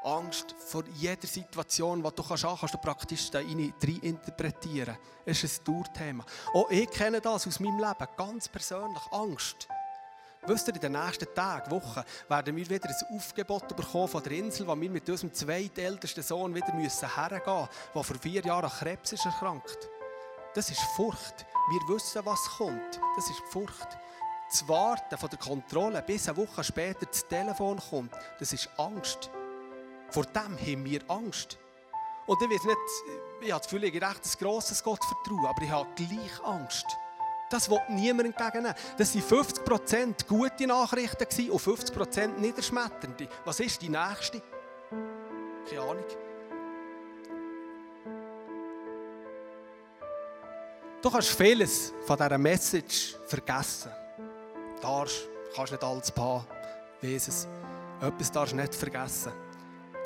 Angst 0.09 0.55
vor 0.59 0.85
jeder 0.95 1.27
Situation, 1.27 2.03
die 2.03 2.11
du 2.11 2.23
kannst, 2.23 2.45
kannst 2.45 2.75
du 2.75 2.79
praktisch 2.79 3.31
da 3.31 3.39
rein 3.39 3.73
interpretieren. 4.03 4.97
Es 5.25 5.45
ist 5.45 5.61
ein 5.61 5.65
Dauerthema. 5.65 6.25
Auch 6.55 6.71
ich 6.71 6.91
kenne 6.91 7.21
das 7.21 7.47
aus 7.47 7.61
meinem 7.61 7.79
Leben, 7.79 8.09
ganz 8.17 8.49
persönlich, 8.49 9.03
Angst. 9.13 9.69
Wisst 10.47 10.69
ihr, 10.69 10.75
in 10.75 10.81
den 10.81 10.93
nächsten 10.93 11.27
Tagen, 11.35 11.71
Wochen, 11.71 12.03
werden 12.29 12.57
wir 12.57 12.71
wieder 12.71 12.89
ein 12.89 13.17
Aufgebot 13.17 13.77
bekommen 13.77 14.09
von 14.09 14.23
der 14.23 14.33
Insel, 14.33 14.67
wo 14.67 14.81
wir 14.81 14.91
mit 14.91 15.09
unserem 15.11 15.35
zweitältesten 15.35 16.23
Sohn 16.23 16.55
wieder 16.55 16.73
müssen 16.73 17.15
hergehen 17.15 17.43
müssen, 17.45 17.69
der 17.95 18.05
vor 18.05 18.17
vier 18.17 18.43
Jahren 18.43 18.65
an 18.65 18.71
Krebs 18.71 19.13
ist 19.13 19.27
erkrankt. 19.27 19.91
Das 20.55 20.71
ist 20.71 20.81
Furcht. 20.97 21.45
Wir 21.71 21.95
wissen, 21.95 22.25
was 22.25 22.43
kommt. 22.57 23.01
Das 23.17 23.29
ist 23.29 23.43
Furcht. 23.51 23.99
Das 24.51 24.67
Warten 24.67 25.19
von 25.19 25.29
der 25.29 25.39
Kontrolle, 25.39 26.03
bis 26.03 26.29
eine 26.29 26.39
Woche 26.39 26.65
später 26.65 27.05
das 27.05 27.29
Telefon 27.29 27.79
kommt, 27.91 28.13
das 28.39 28.55
ist 28.55 28.71
Angst. 28.79 29.31
Vor 30.11 30.25
dem 30.25 30.59
haben 30.59 30.85
wir 30.85 31.01
Angst. 31.09 31.59
Und 32.27 32.43
ich 32.43 32.51
weiß 32.51 32.65
nicht, 32.65 32.79
ich 33.41 33.53
habe 33.53 33.61
das 33.61 33.71
Gefühl, 33.71 33.85
ich 33.85 33.95
habe 33.95 34.15
recht 34.15 34.25
ein 34.25 34.45
grosses 34.45 34.83
Gottvertrauen, 34.83 35.47
aber 35.47 35.63
ich 35.63 35.71
habe 35.71 35.89
gleich 35.97 36.45
Angst. 36.45 36.87
Das 37.51 37.71
will 37.71 37.81
niemand 37.89 38.29
entgegennehmen. 38.29 38.75
Das 38.99 39.15
waren 39.15 39.45
50% 39.47 40.27
gute 40.27 40.67
Nachrichten 40.67 41.51
und 41.51 41.61
50% 41.61 42.39
niederschmetternde. 42.39 43.29
Was 43.45 43.61
ist 43.61 43.81
die 43.81 43.89
nächste? 43.89 44.43
Keine 45.69 45.81
Ahnung. 45.81 46.05
Du 51.01 51.11
kannst 51.11 51.31
vieles 51.31 51.95
von 52.07 52.17
dieser 52.19 52.39
Message 52.39 53.17
vergessen. 53.27 53.93
Du 54.83 55.05
kannst 55.55 55.73
nicht 55.73 55.85
alles. 55.85 56.13
Weiss 57.01 57.29
es. 57.29 57.49
Etwas 58.01 58.31
darfst 58.31 58.53
du 58.53 58.57
nicht 58.57 58.75
vergessen. 58.75 59.33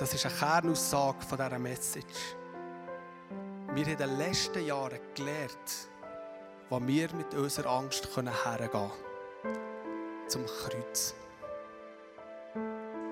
Das 0.02 0.14
ist 0.14 0.26
eine 0.26 0.34
Kernaussage 0.34 1.24
von 1.24 1.38
dieser 1.38 1.58
Message. 1.60 2.34
Wir 3.72 3.84
haben 3.84 3.92
in 3.92 3.96
den 3.96 4.18
letzten 4.18 4.66
Jahren 4.66 4.98
gelernt, 5.14 5.88
wo 6.68 6.84
wir 6.84 7.08
mit 7.14 7.32
unserer 7.34 7.70
Angst 7.70 8.08
hergehen 8.16 8.68
können. 8.68 8.90
Zum 10.26 10.44
Kreuz. 10.44 11.14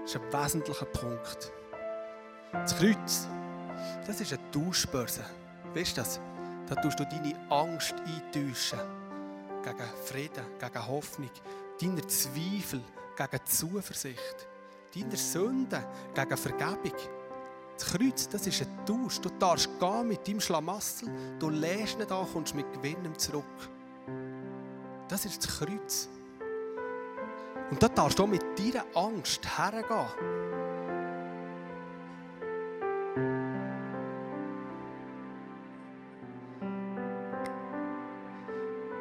Das 0.02 0.16
ist 0.16 0.16
ein 0.16 0.32
wesentlicher 0.32 0.86
Punkt. 0.86 1.52
Das 2.50 2.76
Kreuz, 2.76 3.28
das 4.04 4.20
ist 4.20 4.32
eine 4.32 4.50
Tauschbörse. 4.50 5.24
Weißt 5.72 5.96
du 5.96 6.00
das? 6.00 6.20
Da 6.68 6.74
tust 6.74 6.98
du 6.98 7.04
deine 7.04 7.38
Angst 7.50 7.94
eintäuschen. 8.04 8.80
Gegen 9.62 9.90
Frieden, 10.06 10.44
gegen 10.58 10.88
Hoffnung, 10.88 11.30
deine 11.80 12.04
Zweifel, 12.08 12.82
gegen 13.16 13.46
Zuversicht 13.46 14.49
deiner 14.94 15.16
Sünden 15.16 15.84
gegen 16.14 16.36
Vergebung. 16.36 16.98
Das 17.78 17.92
Kreuz, 17.92 18.28
das 18.28 18.46
ist 18.46 18.62
ein 18.62 18.86
Tausch. 18.86 19.20
Du 19.20 19.30
darfst 19.30 19.70
gehen 19.78 20.08
mit 20.08 20.26
deinem 20.26 20.40
Schlamassel, 20.40 21.08
du 21.38 21.48
lässt 21.48 21.98
nicht 21.98 22.12
an, 22.12 22.26
kommst 22.30 22.54
mit 22.54 22.70
Gewinn 22.72 23.18
zurück. 23.18 23.44
Das 25.08 25.24
ist 25.24 25.44
das 25.44 25.58
Kreuz. 25.58 26.08
Und 27.70 27.82
da 27.82 27.88
darfst 27.88 28.18
du 28.18 28.26
mit 28.26 28.42
deiner 28.58 28.84
Angst 28.94 29.46
hergehen. 29.58 30.40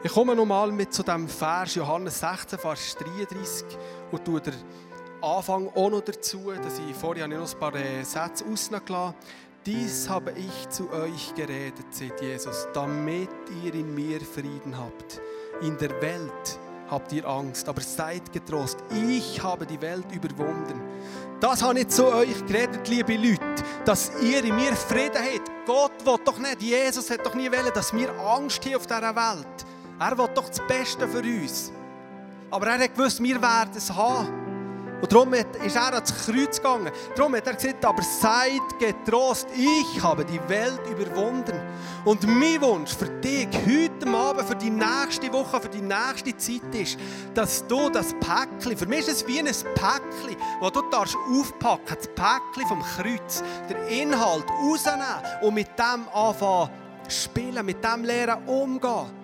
Ich 0.02 0.14
komme 0.14 0.34
nochmal 0.34 0.72
mit 0.72 0.94
zu 0.94 1.04
dem 1.04 1.28
Vers 1.28 1.76
Johannes 1.76 2.20
16, 2.22 2.58
Vers 2.58 2.96
33 2.96 3.78
und 4.12 4.24
tue 4.24 4.40
dir 4.40 4.54
Anfang 5.22 5.70
auch 5.76 5.90
noch 5.90 6.02
dazu, 6.02 6.52
dass 6.64 6.80
ich 6.80 6.96
vorher 6.96 7.28
noch 7.28 7.52
ein 7.52 7.60
paar 7.60 7.76
äh, 7.76 8.04
Sätze 8.04 8.46
ausgelassen 8.46 9.16
Dies 9.66 10.08
habe 10.10 10.32
ich 10.32 10.70
zu 10.70 10.90
euch 10.92 11.36
geredet, 11.36 11.86
sagt 11.92 12.22
Jesus, 12.22 12.68
damit 12.74 13.30
ihr 13.64 13.74
in 13.74 13.94
mir 13.94 14.22
Frieden 14.22 14.78
habt. 14.78 15.20
In 15.62 15.78
der 15.78 16.02
Welt 16.02 16.60
habt 16.90 17.12
ihr 17.12 17.28
Angst, 17.28 17.68
aber 17.68 17.82
seid 17.82 18.32
getrost. 18.32 18.78
Ich 19.10 19.44
habe 19.44 19.66
die 19.66 19.82
Welt 19.82 20.06
überwunden. 20.14 20.82
Das 21.42 21.62
habe 21.62 21.80
ich 21.80 21.90
zu 21.90 22.08
euch 22.08 22.46
geredet, 22.48 22.88
liebe 22.88 23.16
Leute, 23.18 23.64
dass 23.84 24.12
ihr 24.22 24.44
in 24.44 24.56
mir 24.56 24.74
Frieden 24.74 25.22
habt. 25.22 25.52
Gott 25.66 26.06
will 26.06 26.18
doch 26.24 26.40
nicht, 26.40 26.62
Jesus 26.62 27.10
hat 27.12 27.26
doch 27.26 27.36
nie 27.36 27.52
wollen, 27.52 27.74
dass 27.74 27.94
wir 27.94 28.18
Angst 28.18 28.66
haben 28.66 28.76
auf 28.76 28.88
dieser 28.88 29.16
Welt. 29.16 29.66
Er 30.00 30.18
will 30.18 30.30
doch 30.34 30.48
das 30.48 30.66
Beste 30.66 31.06
für 31.06 31.20
uns. 31.20 31.74
Aber 32.50 32.68
er 32.68 32.80
hat 32.80 32.96
gewusst, 32.96 33.22
wir 33.22 33.42
werden 33.42 33.74
es 33.76 33.94
haben. 33.94 34.39
Und 35.02 35.12
darum 35.12 35.34
ist 35.34 35.76
er 35.76 35.94
ans 35.94 36.14
Kreuz 36.26 36.58
gegangen. 36.58 36.92
Darum 37.16 37.36
hat 37.36 37.48
er 37.48 37.54
gesagt, 37.54 37.86
aber 37.86 38.02
seid 38.02 38.62
getrost, 38.80 39.48
ich 39.56 40.02
habe 40.04 40.26
die 40.26 40.40
Welt 40.50 40.82
überwunden. 40.90 41.60
Und 42.06 42.26
mein 42.28 42.62
Wunsch 42.62 42.96
für 42.96 43.08
dich 43.08 43.48
heute 43.66 44.08
Abend, 44.08 44.48
für 44.48 44.56
die 44.56 44.70
nächste 44.70 45.32
Woche, 45.32 45.62
für 45.62 45.70
die 45.70 45.82
nächste 45.82 46.36
Zeit 46.38 46.76
ist, 46.76 46.98
dass 47.34 47.66
du 47.68 47.90
das 47.90 48.14
Päckchen, 48.16 48.78
für 48.78 48.86
mich 48.86 49.00
ist 49.00 49.10
es 49.10 49.28
wie 49.28 49.40
ein 49.40 49.46
Päckchen, 49.46 50.38
das 50.62 50.72
du 50.72 50.82
darfst 50.90 51.16
aufpacken 51.30 51.96
das 51.96 52.08
Päckchen 52.08 52.68
vom 52.68 52.82
Kreuz, 52.82 53.44
den 53.70 53.78
Inhalt 53.88 54.46
rausnehmen 54.50 55.06
und 55.42 55.54
mit 55.54 55.70
dem 55.78 56.08
anfangen 56.14 56.70
spielen, 57.08 57.66
mit 57.66 57.84
dem 57.84 58.04
lernen 58.04 58.48
umgehen. 58.48 59.19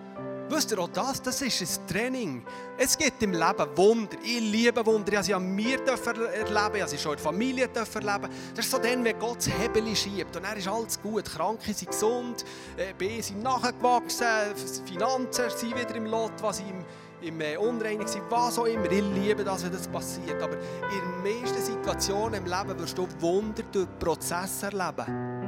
Wisst 0.48 0.72
ihr 0.72 0.80
auch 0.80 0.90
das? 0.90 1.22
Das 1.22 1.42
ist 1.42 1.62
ein 1.62 1.88
Training. 1.88 2.44
Es 2.78 2.96
gibt 2.96 3.22
im 3.24 3.32
Leben 3.32 3.78
Wunder. 3.78 4.16
Ich 4.24 4.40
liebe 4.40 4.86
Wunder. 4.86 5.12
Ich 5.12 5.18
habe 5.18 5.26
sie 5.26 5.34
an 5.34 5.56
mir 5.56 5.80
erleben. 5.80 6.76
Ich 6.76 6.86
sie 6.86 6.98
schon 7.00 7.14
in 7.14 7.18
der 7.18 7.24
Familie 7.24 7.70
erleben. 7.74 8.30
Das 8.54 8.66
ist 8.66 8.72
so 8.72 8.78
dann, 8.78 9.04
wenn 9.04 9.18
Gott 9.18 9.38
das 9.38 9.50
Hebel 9.50 9.96
schiebt. 9.96 10.36
Und 10.36 10.46
dann 10.46 10.56
ist 10.56 10.68
alles 10.68 11.02
gut. 11.02 11.26
Kranke 11.26 11.74
sind 11.74 11.90
gesund, 11.90 12.46
äh, 12.78 12.94
B 12.94 13.22
sind 13.22 13.42
nachgewachsen, 13.42 14.56
Finanzen 14.86 15.50
sind 15.50 15.76
wieder 15.76 15.96
im 15.96 16.06
Lot, 16.06 16.34
was 16.42 16.60
im, 16.60 16.86
im 17.22 17.42
äh, 17.42 17.58
Unreinigen 17.58 18.08
sind, 18.08 18.24
was 18.30 18.60
auch 18.60 18.66
immer. 18.66 18.92
Ich 18.92 19.02
liebe 19.02 19.44
das, 19.44 19.66
wenn 19.66 19.72
das 19.72 19.88
passiert. 19.88 20.42
Aber 20.44 20.58
in 20.58 21.24
den 21.24 21.42
meisten 21.42 21.60
Situationen 21.60 22.36
im 22.36 22.46
Leben 22.46 22.80
wirst 22.80 22.98
du 22.98 23.08
Wunder 23.20 23.64
durch 23.72 23.88
Prozesse 23.98 24.68
erleben. 24.68 25.42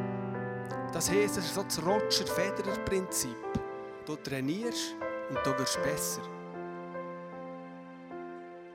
Das 0.91 1.11
heisst, 1.11 1.37
es 1.37 1.45
ist 1.45 1.53
so 1.53 1.61
das 1.61 1.85
Roger-Federer-Prinzip. 1.85 3.66
Du 4.07 4.15
trainierst 4.15 4.95
und 5.29 5.37
du 5.45 5.59
wirst 5.59 5.83
besser. 5.83 6.21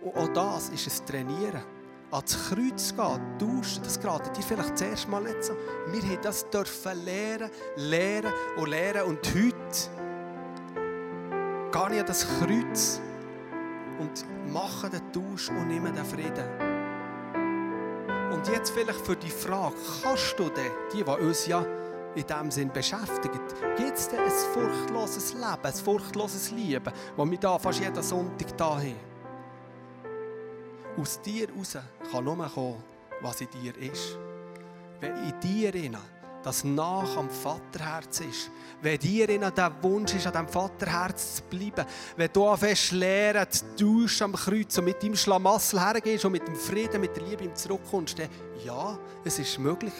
Und 0.02 0.14
auch 0.14 0.28
das 0.28 0.68
ist 0.68 1.00
ein 1.00 1.06
Trainieren. 1.06 1.62
Ans 2.10 2.50
Kreuz 2.50 2.94
gehen, 2.94 3.38
tauschen, 3.38 3.82
das 3.82 3.98
gerade 3.98 4.30
dir 4.30 4.42
vielleicht 4.42 4.76
zuerst 4.76 5.08
mal 5.08 5.22
nicht 5.22 5.42
so. 5.42 5.54
Wir 5.86 6.02
haben 6.02 6.18
das 6.20 6.50
dürfen 6.50 7.02
lernen, 7.06 7.50
lernen 7.76 8.30
und 8.58 8.68
lernen. 8.68 9.04
Und 9.04 9.26
heute 9.28 9.56
gehe 11.72 11.94
ich 11.94 12.00
an 12.00 12.06
das 12.06 12.26
Kreuz 12.38 13.00
und 14.00 14.26
mache 14.52 14.90
den 14.90 15.12
Tausch 15.14 15.48
und 15.48 15.66
nehme 15.68 15.92
den 15.92 16.04
Frieden. 16.04 16.44
Und 18.30 18.46
jetzt 18.48 18.72
vielleicht 18.72 19.00
für 19.00 19.16
die 19.16 19.30
Frage, 19.30 19.76
kannst 20.02 20.38
du 20.38 20.50
denn, 20.50 20.70
die, 20.92 21.02
die 21.02 21.10
uns 21.10 21.46
ja 21.46 21.64
in 22.14 22.26
diesem 22.26 22.50
Sinn 22.50 22.72
beschäftigt. 22.72 23.40
Gibt 23.76 23.98
es 23.98 24.08
denn 24.08 24.20
ein 24.20 24.30
furchtloses 24.30 25.34
Leben, 25.34 25.62
ein 25.62 25.72
furchtloses 25.72 26.50
Lieben, 26.50 26.92
das 27.16 27.30
wir 27.30 27.38
da 27.38 27.58
fast 27.58 27.80
jeden 27.80 28.02
Sonntag 28.02 28.56
da 28.56 28.76
haben? 28.76 28.96
Aus 30.98 31.20
dir 31.22 31.48
raus 31.50 31.78
kann 32.10 32.24
nur 32.24 32.36
kommen, 32.48 32.82
was 33.22 33.40
in 33.40 33.48
dir 33.50 33.76
ist. 33.78 34.18
Wenn 35.00 35.16
in 35.16 35.40
dir 35.40 35.72
das 36.42 36.64
nach 36.64 37.16
am 37.16 37.30
Vaterherz 37.30 38.20
ist, 38.20 38.50
wenn 38.80 38.98
dir 38.98 39.26
der 39.28 39.72
Wunsch 39.82 40.14
ist, 40.14 40.26
an 40.26 40.32
diesem 40.32 40.48
Vaterherz 40.48 41.36
zu 41.36 41.42
bleiben, 41.44 41.86
wenn 42.16 42.30
du 42.32 42.46
anfängst 42.46 42.92
lernen, 42.92 43.46
tauschen 43.78 44.24
am 44.24 44.32
Kreuz 44.32 44.76
und 44.78 44.84
mit 44.84 45.02
deinem 45.02 45.16
Schlamassel 45.16 45.80
hergehst 45.80 46.24
und 46.24 46.32
mit 46.32 46.46
dem 46.46 46.56
Frieden, 46.56 47.00
mit 47.00 47.16
der 47.16 47.22
Liebe 47.22 47.52
zurückkommst, 47.54 48.18
dann 48.18 48.28
ja, 48.64 48.98
es 49.24 49.38
ist 49.38 49.58
möglich. 49.58 49.94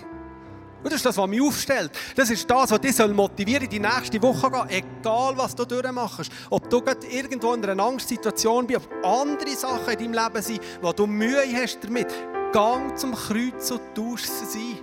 Und 0.83 0.87
das 0.87 0.95
ist 0.95 1.07
das, 1.07 1.16
was 1.16 1.29
mich 1.29 1.40
aufstellt. 1.40 1.92
Das 2.16 2.31
ist 2.31 2.51
das, 2.51 2.71
was 2.71 2.81
dich 2.81 2.99
motivieren 3.09 3.62
soll, 3.62 3.68
die 3.68 3.81
nächste 3.81 4.23
Woche 4.23 4.51
gehen. 4.51 4.85
Egal, 5.01 5.37
was 5.37 5.55
du 5.55 5.64
durchmachst. 5.64 6.33
Ob 6.51 6.68
du 6.68 6.81
gerade 6.81 7.07
irgendwo 7.07 7.55
in 7.55 7.64
einer 7.64 7.83
Angstsituation 7.83 8.66
bist, 8.66 8.81
ob 8.81 9.05
andere 9.05 9.51
Sachen 9.57 9.92
in 9.92 10.12
deinem 10.12 10.25
Leben 10.25 10.42
sind, 10.42 10.61
wo 10.81 10.92
du 10.92 11.07
Mühe 11.07 11.45
hast 11.55 11.79
damit. 11.83 12.09
Gang 12.53 12.99
zum 12.99 13.14
Kreuz 13.14 13.71
und 13.71 13.81
tausch 13.95 14.25
sie 14.25 14.77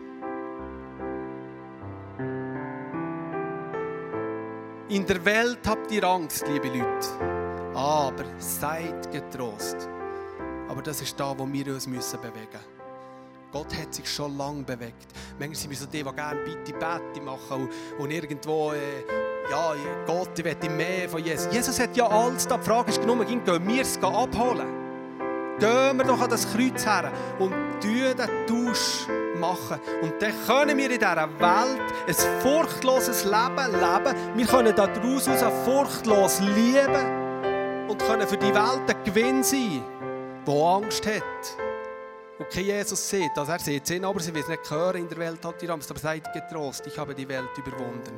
In 4.89 5.05
der 5.05 5.23
Welt 5.23 5.59
habt 5.67 5.91
ihr 5.91 6.03
Angst, 6.03 6.47
liebe 6.47 6.67
Leute. 6.67 7.07
Aber 7.75 8.25
seid 8.39 9.11
getrost. 9.11 9.87
Aber 10.67 10.81
das 10.81 10.99
ist 11.01 11.19
da, 11.19 11.37
wo 11.37 11.47
wir 11.47 11.67
uns 11.67 11.85
bewegen 11.85 11.95
müssen. 11.95 12.78
Gott 13.51 13.75
hat 13.75 13.95
sich 13.95 14.07
schon 14.07 14.37
lange 14.37 14.61
bewegt. 14.61 15.07
Manchmal 15.39 15.55
sind 15.55 15.71
wir 15.71 15.77
so 15.77 15.85
die, 15.87 16.03
die 16.03 16.11
gerne 16.11 16.39
bitte 16.41 16.71
Bette 16.73 17.21
machen 17.25 17.67
und, 17.97 18.11
irgendwo, 18.11 18.73
äh, 18.73 19.03
ja, 19.49 19.73
Gott, 20.05 20.37
ich 20.37 20.45
will 20.45 20.69
mehr 20.69 21.09
von 21.09 21.23
Jesus. 21.23 21.51
Jesus 21.51 21.79
hat 21.79 21.97
ja 21.97 22.07
alles 22.07 22.47
da. 22.47 22.57
Die 22.57 22.63
Frage 22.63 22.91
ist 22.91 23.03
nur, 23.03 23.25
gehen 23.25 23.41
wir 23.45 23.81
es 23.81 23.97
abholen? 24.03 24.67
Gehen 25.59 25.97
wir 25.97 26.05
doch 26.05 26.21
an 26.21 26.29
das 26.29 26.47
Kreuz 26.53 26.85
her 26.85 27.11
und 27.39 27.53
den 27.83 28.15
Tausch 28.45 29.07
machen. 29.39 29.79
Und 30.03 30.21
dann 30.21 30.33
können 30.45 30.77
wir 30.77 30.91
in 30.91 30.99
dieser 30.99 31.15
Welt 31.39 31.93
ein 32.07 32.41
furchtloses 32.41 33.23
Leben 33.23 33.71
leben. 33.71 34.37
Wir 34.37 34.45
können 34.45 34.75
daraus 34.75 35.27
furchtlos 35.65 36.39
lieben 36.39 37.89
und 37.89 37.97
können 37.97 38.27
für 38.27 38.37
die 38.37 38.53
Welt 38.53 38.87
ein 38.87 39.03
Gewinn 39.03 39.43
sein, 39.43 39.81
der 40.45 40.53
Angst 40.53 41.07
hat 41.07 41.68
kein 42.45 42.65
Jesus 42.65 43.09
sieht. 43.09 43.37
Also 43.37 43.51
er 43.51 43.59
sieht 43.59 43.89
es, 43.89 44.03
aber 44.03 44.19
sie 44.19 44.33
will 44.33 44.41
es 44.41 44.47
nicht 44.47 44.69
hören. 44.69 44.97
In 44.97 45.09
der 45.09 45.17
Welt 45.17 45.43
hat 45.43 45.61
die 45.61 45.69
Angst. 45.69 45.89
Aber 45.91 45.99
seid 45.99 46.31
getrost, 46.33 46.85
ich 46.87 46.97
habe 46.97 47.13
die 47.13 47.27
Welt 47.27 47.57
überwunden. 47.57 48.17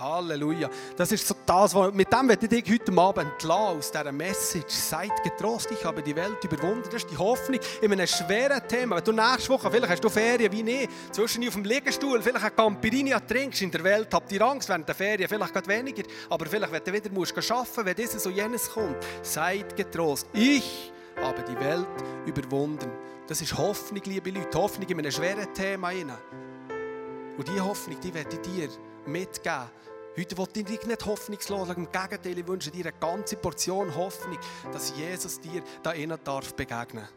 Halleluja. 0.00 0.70
Das 0.96 1.12
ist 1.12 1.28
so 1.28 1.34
das, 1.44 1.74
was, 1.74 1.92
mit 1.92 2.10
dem 2.10 2.28
werde 2.28 2.46
ich 2.46 2.64
dich 2.64 2.72
heute 2.72 2.98
Abend 2.98 3.44
aus 3.44 3.90
dieser 3.90 4.12
Message. 4.12 4.72
Seid 4.72 5.22
getrost, 5.22 5.70
ich 5.70 5.84
habe 5.84 6.02
die 6.02 6.16
Welt 6.16 6.42
überwunden. 6.42 6.84
Das 6.84 7.02
ist 7.02 7.10
die 7.10 7.18
Hoffnung 7.18 7.60
in 7.82 7.92
einem 7.92 8.06
schweren 8.06 8.66
Thema. 8.66 8.96
Wenn 8.96 9.04
du 9.04 9.12
nächste 9.12 9.50
Woche, 9.50 9.70
vielleicht 9.70 9.92
hast 9.92 10.02
du 10.02 10.08
Ferien 10.08 10.50
wie 10.50 10.70
ich, 10.70 10.88
zwischen 11.12 11.46
auf 11.46 11.54
dem 11.54 11.64
Liegestuhl, 11.64 12.22
vielleicht 12.22 12.44
eine 12.44 12.54
Campirinia 12.54 13.20
trinkst, 13.20 13.60
in 13.60 13.70
der 13.70 13.84
Welt 13.84 14.08
habt 14.12 14.32
ihr 14.32 14.40
Angst 14.40 14.68
während 14.68 14.88
der 14.88 14.94
Ferien, 14.94 15.28
vielleicht 15.28 15.52
gerade 15.52 15.68
weniger, 15.68 16.02
aber 16.30 16.46
vielleicht, 16.46 16.72
wenn 16.72 16.84
du 16.84 16.92
wieder 16.92 17.10
musst 17.10 17.36
arbeiten 17.36 17.58
musst, 17.58 17.84
wenn 17.84 17.94
dieses 17.94 18.26
und 18.26 18.34
jenes 18.34 18.70
kommt. 18.70 18.96
Seid 19.22 19.76
getrost. 19.76 20.26
Ich 20.32 20.92
aber 21.22 21.42
die 21.42 21.58
Welt 21.58 21.86
überwunden. 22.26 22.90
Das 23.26 23.40
ist 23.40 23.56
Hoffnung, 23.56 24.02
liebe 24.04 24.30
Leute. 24.30 24.58
Hoffnung 24.58 24.88
in 24.88 24.98
einem 24.98 25.10
schweren 25.10 25.52
Thema. 25.54 25.90
Und 25.92 27.48
diese 27.48 27.64
Hoffnung, 27.64 28.00
die 28.00 28.12
werde 28.12 28.34
ich 28.34 28.40
dir 28.40 28.68
mitgeben. 29.06 29.70
Heute 30.16 30.36
will 30.36 30.46
ich 30.54 30.64
dich 30.64 30.86
nicht 30.86 31.06
hoffnungslos 31.06 31.68
Im 31.70 31.90
Gegenteil, 31.90 32.38
ich 32.38 32.46
wünsche 32.46 32.70
dir 32.70 32.86
eine 32.86 32.98
ganze 32.98 33.36
Portion 33.36 33.94
Hoffnung, 33.94 34.38
dass 34.72 34.96
Jesus 34.96 35.40
dir 35.40 35.62
da 35.82 35.92
innen 35.92 36.18
darf 36.24 36.52
begegnen. 36.54 37.08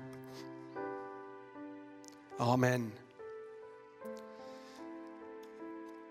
Amen. 2.37 2.91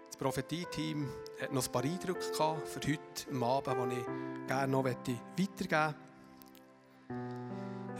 Das 0.08 0.16
Prophetie-Team 0.16 1.08
hat 1.40 1.52
noch 1.52 1.64
ein 1.64 1.72
paar 1.72 1.84
Eindrücke 1.84 2.20
für 2.20 2.80
heute 2.86 3.44
Abend, 3.44 3.92
die 3.92 4.00
ich 4.00 4.46
gerne 4.46 4.72
noch 4.72 4.84
weitergeben 4.84 5.20
möchte. 5.36 5.94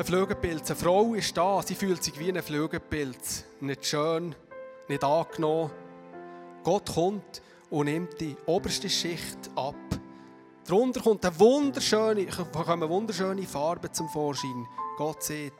Ein 0.03 0.07
Flügelpilz. 0.07 0.69
Eine 0.69 0.81
Frau 0.81 1.15
ist 1.15 1.37
da, 1.37 1.63
sie 1.63 1.77
fühlt 1.77 2.03
sich 2.03 2.19
wie 2.19 2.29
ein 2.29 2.43
Flügelpilz. 2.43 3.45
Nicht 3.61 3.87
schön, 3.87 4.35
nicht 4.89 5.05
angenommen. 5.05 5.71
Gott 6.65 6.93
kommt 6.93 7.41
und 7.71 7.85
nimmt 7.85 8.21
die 8.21 8.37
oberste 8.47 8.91
Schicht 8.91 9.39
ab. 9.55 9.77
Darunter 10.67 11.01
kommt 11.01 11.25
eine 11.25 11.39
wunderschöne, 11.39 12.27
kommen 12.27 12.89
wunderschöne 12.89 13.45
Farben 13.45 13.93
zum 13.93 14.09
Vorschein. 14.09 14.67
Gott 14.99 15.23
sieht, 15.23 15.53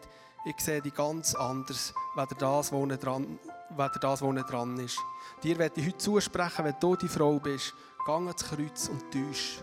ich 0.45 0.59
sehe 0.59 0.83
die 0.83 0.91
ganz 0.91 1.37
anders, 1.37 1.95
weder 2.17 2.35
das, 2.37 2.73
wo 2.73 2.85
dran, 2.85 3.39
weder 3.71 3.99
das, 4.01 4.23
wo 4.23 4.33
dran 4.33 4.77
ist. 4.81 4.99
Dir 5.45 5.57
werde 5.57 5.81
ich 5.81 5.87
heute 5.87 5.99
zusprechen, 5.99 6.65
wenn 6.65 6.75
du 6.81 6.97
die 6.97 7.07
Frau 7.07 7.39
bist, 7.39 7.75
geh 8.05 8.13
ans 8.13 8.45
Kreuz 8.45 8.89
und 8.89 9.09
täusch. 9.13 9.61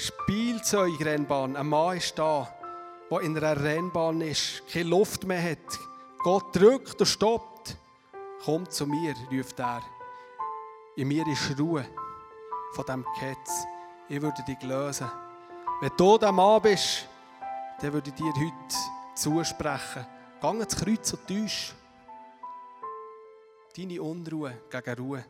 Spielzeugrennbahn. 0.00 1.56
Ein 1.56 1.66
Mann 1.66 1.98
ist 1.98 2.18
da, 2.18 2.48
der 3.10 3.20
in 3.20 3.36
einer 3.36 3.62
Rennbahn 3.62 4.22
ist, 4.22 4.62
keine 4.72 4.88
Luft 4.88 5.24
mehr 5.24 5.42
hat. 5.42 5.78
Gott 6.20 6.56
drückt 6.56 6.98
und 6.98 7.06
stoppt. 7.06 7.76
Komm 8.42 8.68
zu 8.70 8.86
mir, 8.86 9.14
ruft 9.30 9.58
er. 9.60 9.82
In 10.96 11.08
mir 11.08 11.26
ist 11.26 11.58
Ruhe 11.58 11.86
von 12.72 12.84
diesem 12.86 13.04
Ketz. 13.18 13.66
Ich 14.08 14.22
würde 14.22 14.42
dich 14.42 14.62
lösen. 14.62 15.10
Wenn 15.82 15.92
du 15.96 16.16
der 16.16 16.32
Mann 16.32 16.62
bist, 16.62 17.06
dann 17.80 17.92
würde 17.92 18.08
ich 18.08 18.16
dir 18.16 18.32
heute 18.32 18.76
zusprechen. 19.14 20.06
Geh 20.40 20.48
ins 20.48 20.76
Kreuz 20.76 21.12
und 21.12 21.26
täusch. 21.26 21.74
Deine 23.76 24.00
Unruhe 24.00 24.62
gegen 24.70 24.94
Ruhe. 24.98 25.24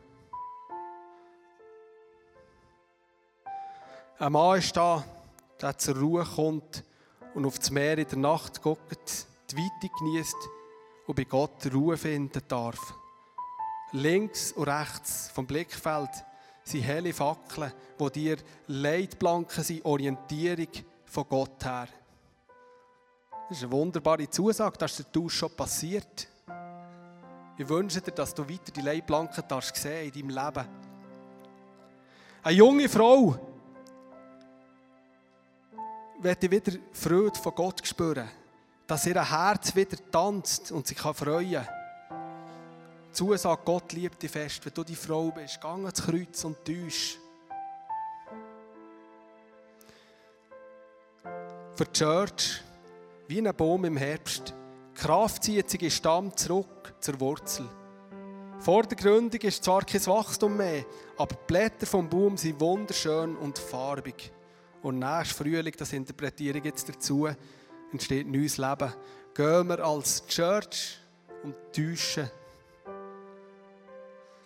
Ein 4.21 4.33
Mann 4.33 4.59
ist 4.59 4.77
da, 4.77 5.03
der 5.59 5.75
zur 5.79 5.97
Ruhe 5.97 6.23
kommt 6.23 6.83
und 7.33 7.43
auf 7.43 7.57
das 7.57 7.71
Meer 7.71 7.97
in 7.97 8.07
der 8.07 8.19
Nacht 8.19 8.61
guckt, 8.61 9.25
die 9.49 9.57
Weite 9.57 9.91
genießt 9.97 10.35
und 11.07 11.15
bei 11.15 11.23
Gott 11.23 11.73
Ruhe 11.73 11.97
finden 11.97 12.43
darf. 12.47 12.93
Links 13.93 14.51
und 14.51 14.67
rechts 14.67 15.31
vom 15.33 15.47
Blickfeld 15.47 16.11
sind 16.63 16.83
helle 16.83 17.13
Fackeln, 17.13 17.73
wo 17.97 18.09
dir 18.09 18.37
Leitplanken 18.67 19.63
sind, 19.63 19.83
Orientierung 19.85 20.69
von 21.05 21.25
Gott 21.27 21.65
her. 21.65 21.87
Das 23.49 23.57
ist 23.57 23.63
eine 23.63 23.71
wunderbare 23.71 24.29
Zusage, 24.29 24.77
dass 24.77 24.97
der 24.97 25.11
Tausch 25.11 25.33
schon 25.33 25.55
passiert. 25.55 26.27
Ich 27.57 27.67
wünsche 27.67 28.01
dir, 28.01 28.11
dass 28.11 28.35
du 28.35 28.47
weiter 28.47 28.71
die 28.71 28.81
Leitplanken 28.81 29.43
sehen 29.73 30.13
in 30.13 30.27
deinem 30.27 30.45
Leben. 30.45 30.67
Eine 32.43 32.55
junge 32.55 32.87
Frau 32.87 33.50
wird 36.21 36.51
wieder 36.51 36.77
Freude 36.91 37.39
von 37.39 37.55
Gott 37.55 37.85
spüren, 37.85 38.29
dass 38.87 39.05
ihr 39.05 39.29
Herz 39.29 39.75
wieder 39.75 39.97
tanzt 40.11 40.71
und 40.71 40.85
sich 40.85 40.99
freuen 40.99 41.53
kann. 41.53 41.67
Zusage, 43.11 43.61
Gott 43.65 43.91
liebt 43.93 44.21
dich 44.21 44.31
fest, 44.31 44.65
wenn 44.65 44.73
du 44.73 44.83
die 44.83 44.95
Frau 44.95 45.31
bist. 45.31 45.59
Geh 45.59 45.67
ans 45.67 46.01
Kreuz 46.01 46.43
und 46.45 46.63
täusch. 46.63 47.17
Für 51.75 51.85
die 51.85 51.91
Church, 51.91 52.61
wie 53.27 53.39
ein 53.39 53.55
Baum 53.55 53.85
im 53.85 53.97
Herbst, 53.97 54.53
Kraft 54.93 55.43
zieht 55.43 55.69
sich 55.69 55.81
in 55.81 55.91
Stamm 55.91 56.37
zurück 56.37 56.93
zur 56.99 57.19
Wurzel. 57.19 57.67
Vor 58.59 58.83
der 58.83 58.97
Gründung 58.97 59.41
ist 59.41 59.63
zwar 59.63 59.83
kein 59.83 60.05
Wachstum 60.05 60.55
mehr, 60.55 60.85
aber 61.17 61.35
die 61.35 61.45
Blätter 61.47 61.87
vom 61.87 62.07
Baum 62.07 62.37
sind 62.37 62.59
wunderschön 62.59 63.35
und 63.37 63.57
farbig. 63.57 64.31
Und 64.81 64.99
nächstes 64.99 65.37
Frühling, 65.37 65.73
das 65.77 65.93
interpretiere 65.93 66.57
ich 66.57 66.65
jetzt 66.65 66.89
dazu, 66.89 67.27
entsteht 67.91 68.27
neues 68.27 68.57
Leben. 68.57 68.93
Gehen 69.33 69.67
wir 69.67 69.85
als 69.85 70.25
Church 70.27 70.97
und 71.43 71.55
täuschen 71.73 72.29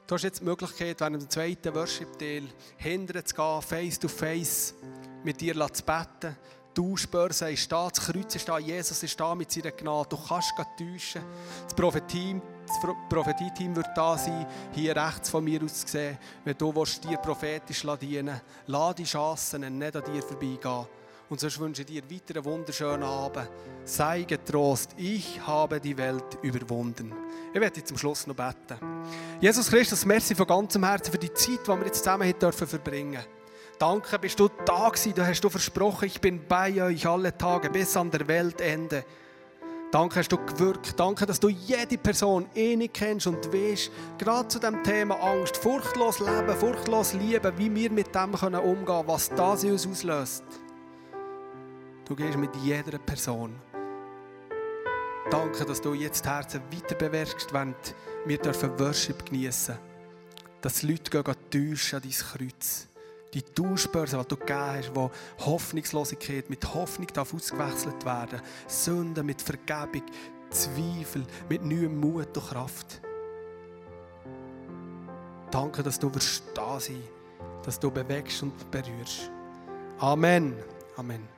Du 0.08 0.14
hast 0.14 0.22
jetzt 0.22 0.40
die 0.40 0.44
Möglichkeit, 0.44 1.00
während 1.00 1.20
dem 1.20 1.30
zweiten 1.32 1.74
Worship-Teil 1.74 2.44
hinterher 2.78 3.26
zu 3.26 3.34
gehen, 3.34 3.62
face 3.64 3.98
to 3.98 4.08
face, 4.08 4.76
mit 5.24 5.42
dir 5.42 5.56
zu 5.56 5.84
beten. 5.84 6.38
Die 6.70 6.80
Tauschbörse 6.80 7.50
ist 7.50 7.72
da, 7.72 7.90
das 7.90 8.06
Kreuz 8.06 8.36
ist 8.36 8.48
da, 8.48 8.60
Jesus 8.60 9.02
ist 9.02 9.20
da 9.20 9.34
mit 9.34 9.52
seiner 9.52 9.72
Gnade. 9.72 10.10
Du 10.10 10.18
kannst 10.18 10.54
täuschen. 10.78 11.24
Das 11.64 11.74
Prophetie-Team 11.74 12.40
Prophetie 13.10 13.76
wird 13.76 13.88
da 13.96 14.18
sein, 14.18 14.46
hier 14.74 14.96
rechts 14.96 15.30
von 15.30 15.44
mir 15.44 15.62
aus 15.64 15.84
gesehen. 15.84 16.18
Wenn 16.44 16.58
du 16.58 16.72
dir 16.72 17.18
prophetisch 17.18 17.86
dienen 18.00 18.28
willst, 18.28 18.44
lass 18.68 18.96
die 18.96 19.04
Chancen 19.04 19.78
nicht 19.78 19.96
an 19.96 20.04
dir 20.04 20.22
vorbeigehen. 20.22 20.88
Und 21.28 21.40
sonst 21.40 21.60
wünsche 21.60 21.82
ich 21.82 21.88
dir 21.88 22.04
weiter 22.04 22.36
einen 22.36 22.46
wunderschönen 22.46 23.04
Abend. 23.04 23.50
Sei 23.84 24.24
getrost, 24.24 24.92
ich 24.98 25.42
habe 25.46 25.80
die 25.80 25.98
Welt 25.98 26.38
überwunden. 26.44 27.14
Ich 27.54 27.60
werde 27.60 27.84
zum 27.84 27.98
Schluss 27.98 28.28
noch 28.28 28.36
beten. 28.36 28.78
Jesus 29.42 29.70
Christus, 29.70 30.06
merci 30.06 30.36
von 30.36 30.46
ganzem 30.46 30.84
Herzen 30.84 31.12
für 31.12 31.18
die 31.18 31.34
Zeit, 31.34 31.60
die 31.66 31.68
wir 31.68 31.86
jetzt 31.86 32.00
zusammen 32.00 32.32
dürfen 32.40 32.68
verbringen 32.68 33.24
Danke, 33.78 34.18
bist 34.20 34.40
du 34.40 34.50
da 34.66 34.88
gewesen. 34.88 35.14
Du 35.14 35.26
hast 35.26 35.42
du 35.42 35.50
versprochen, 35.50 36.06
ich 36.06 36.22
bin 36.22 36.48
bei 36.48 36.82
euch 36.82 37.06
alle 37.06 37.38
Tage 37.38 37.70
bis 37.70 37.98
an 37.98 38.10
der 38.10 38.26
Weltende. 38.28 39.04
Danke, 39.96 40.20
hast 40.20 40.30
du 40.30 40.38
gewirkt. 40.38 41.00
Danke, 41.00 41.26
dass 41.26 41.40
du 41.40 41.48
jede 41.48 41.98
Person 41.98 42.48
ähnlich 42.54 42.92
kennst 42.92 43.28
und 43.28 43.54
weißt, 43.54 43.90
gerade 44.18 44.46
zu 44.50 44.60
dem 44.60 44.84
Thema 44.84 45.16
Angst, 45.24 45.56
furchtlos 45.56 46.20
leben, 46.20 46.54
furchtlos 46.54 47.14
lieben, 47.14 47.58
wie 47.58 47.74
wir 47.74 47.90
mit 47.90 48.14
dem 48.14 48.34
umgehen 48.34 48.86
können, 48.86 49.08
was 49.08 49.30
das 49.30 49.64
in 49.64 49.72
uns 49.72 49.88
auslöst. 49.88 50.44
Du 52.04 52.14
gehst 52.14 52.38
mit 52.38 52.54
jeder 52.58 52.98
Person. 52.98 53.56
Danke, 55.32 55.64
dass 55.64 55.80
du 55.80 55.94
jetzt 55.94 56.26
die 56.26 56.30
Herzen 56.30 56.62
weiter 56.74 56.96
bewerkst, 56.96 57.54
wenn 57.54 57.74
wir 58.26 58.38
dürfen 58.38 58.78
Worship 58.78 59.26
geniessen 59.26 59.78
Dass 60.60 60.82
die 60.82 60.88
Leute 60.88 61.10
gehen 61.10 61.36
täuschen 61.50 62.00
an 62.00 62.04
dein 62.04 62.12
Kreuz. 62.12 62.90
Die 63.34 63.42
Tauschbörse, 63.42 64.18
die 64.18 64.28
du 64.28 64.38
gegeben 64.38 64.60
hast, 64.60 64.96
wo 64.96 65.12
Hoffnungslosigkeit 65.40 66.50
mit 66.50 66.74
Hoffnung 66.74 67.08
darf 67.14 67.34
ausgewechselt 67.34 68.06
werden 68.06 68.42
Sünde 68.68 69.24
mit 69.24 69.42
Vergebung, 69.42 70.04
Zweifel, 70.50 71.26
mit 71.50 71.66
neuem 71.66 72.00
Mut 72.00 72.38
und 72.38 72.48
Kraft. 72.48 73.02
Danke, 75.52 75.84
dass 75.84 76.00
du 76.00 76.12
da 76.54 76.80
sein, 76.80 77.04
dass 77.64 77.80
du 77.80 77.92
bewegst 77.92 78.42
und 78.44 78.72
berührst. 78.72 79.32
Amen. 80.00 80.56
Amen. 80.98 81.35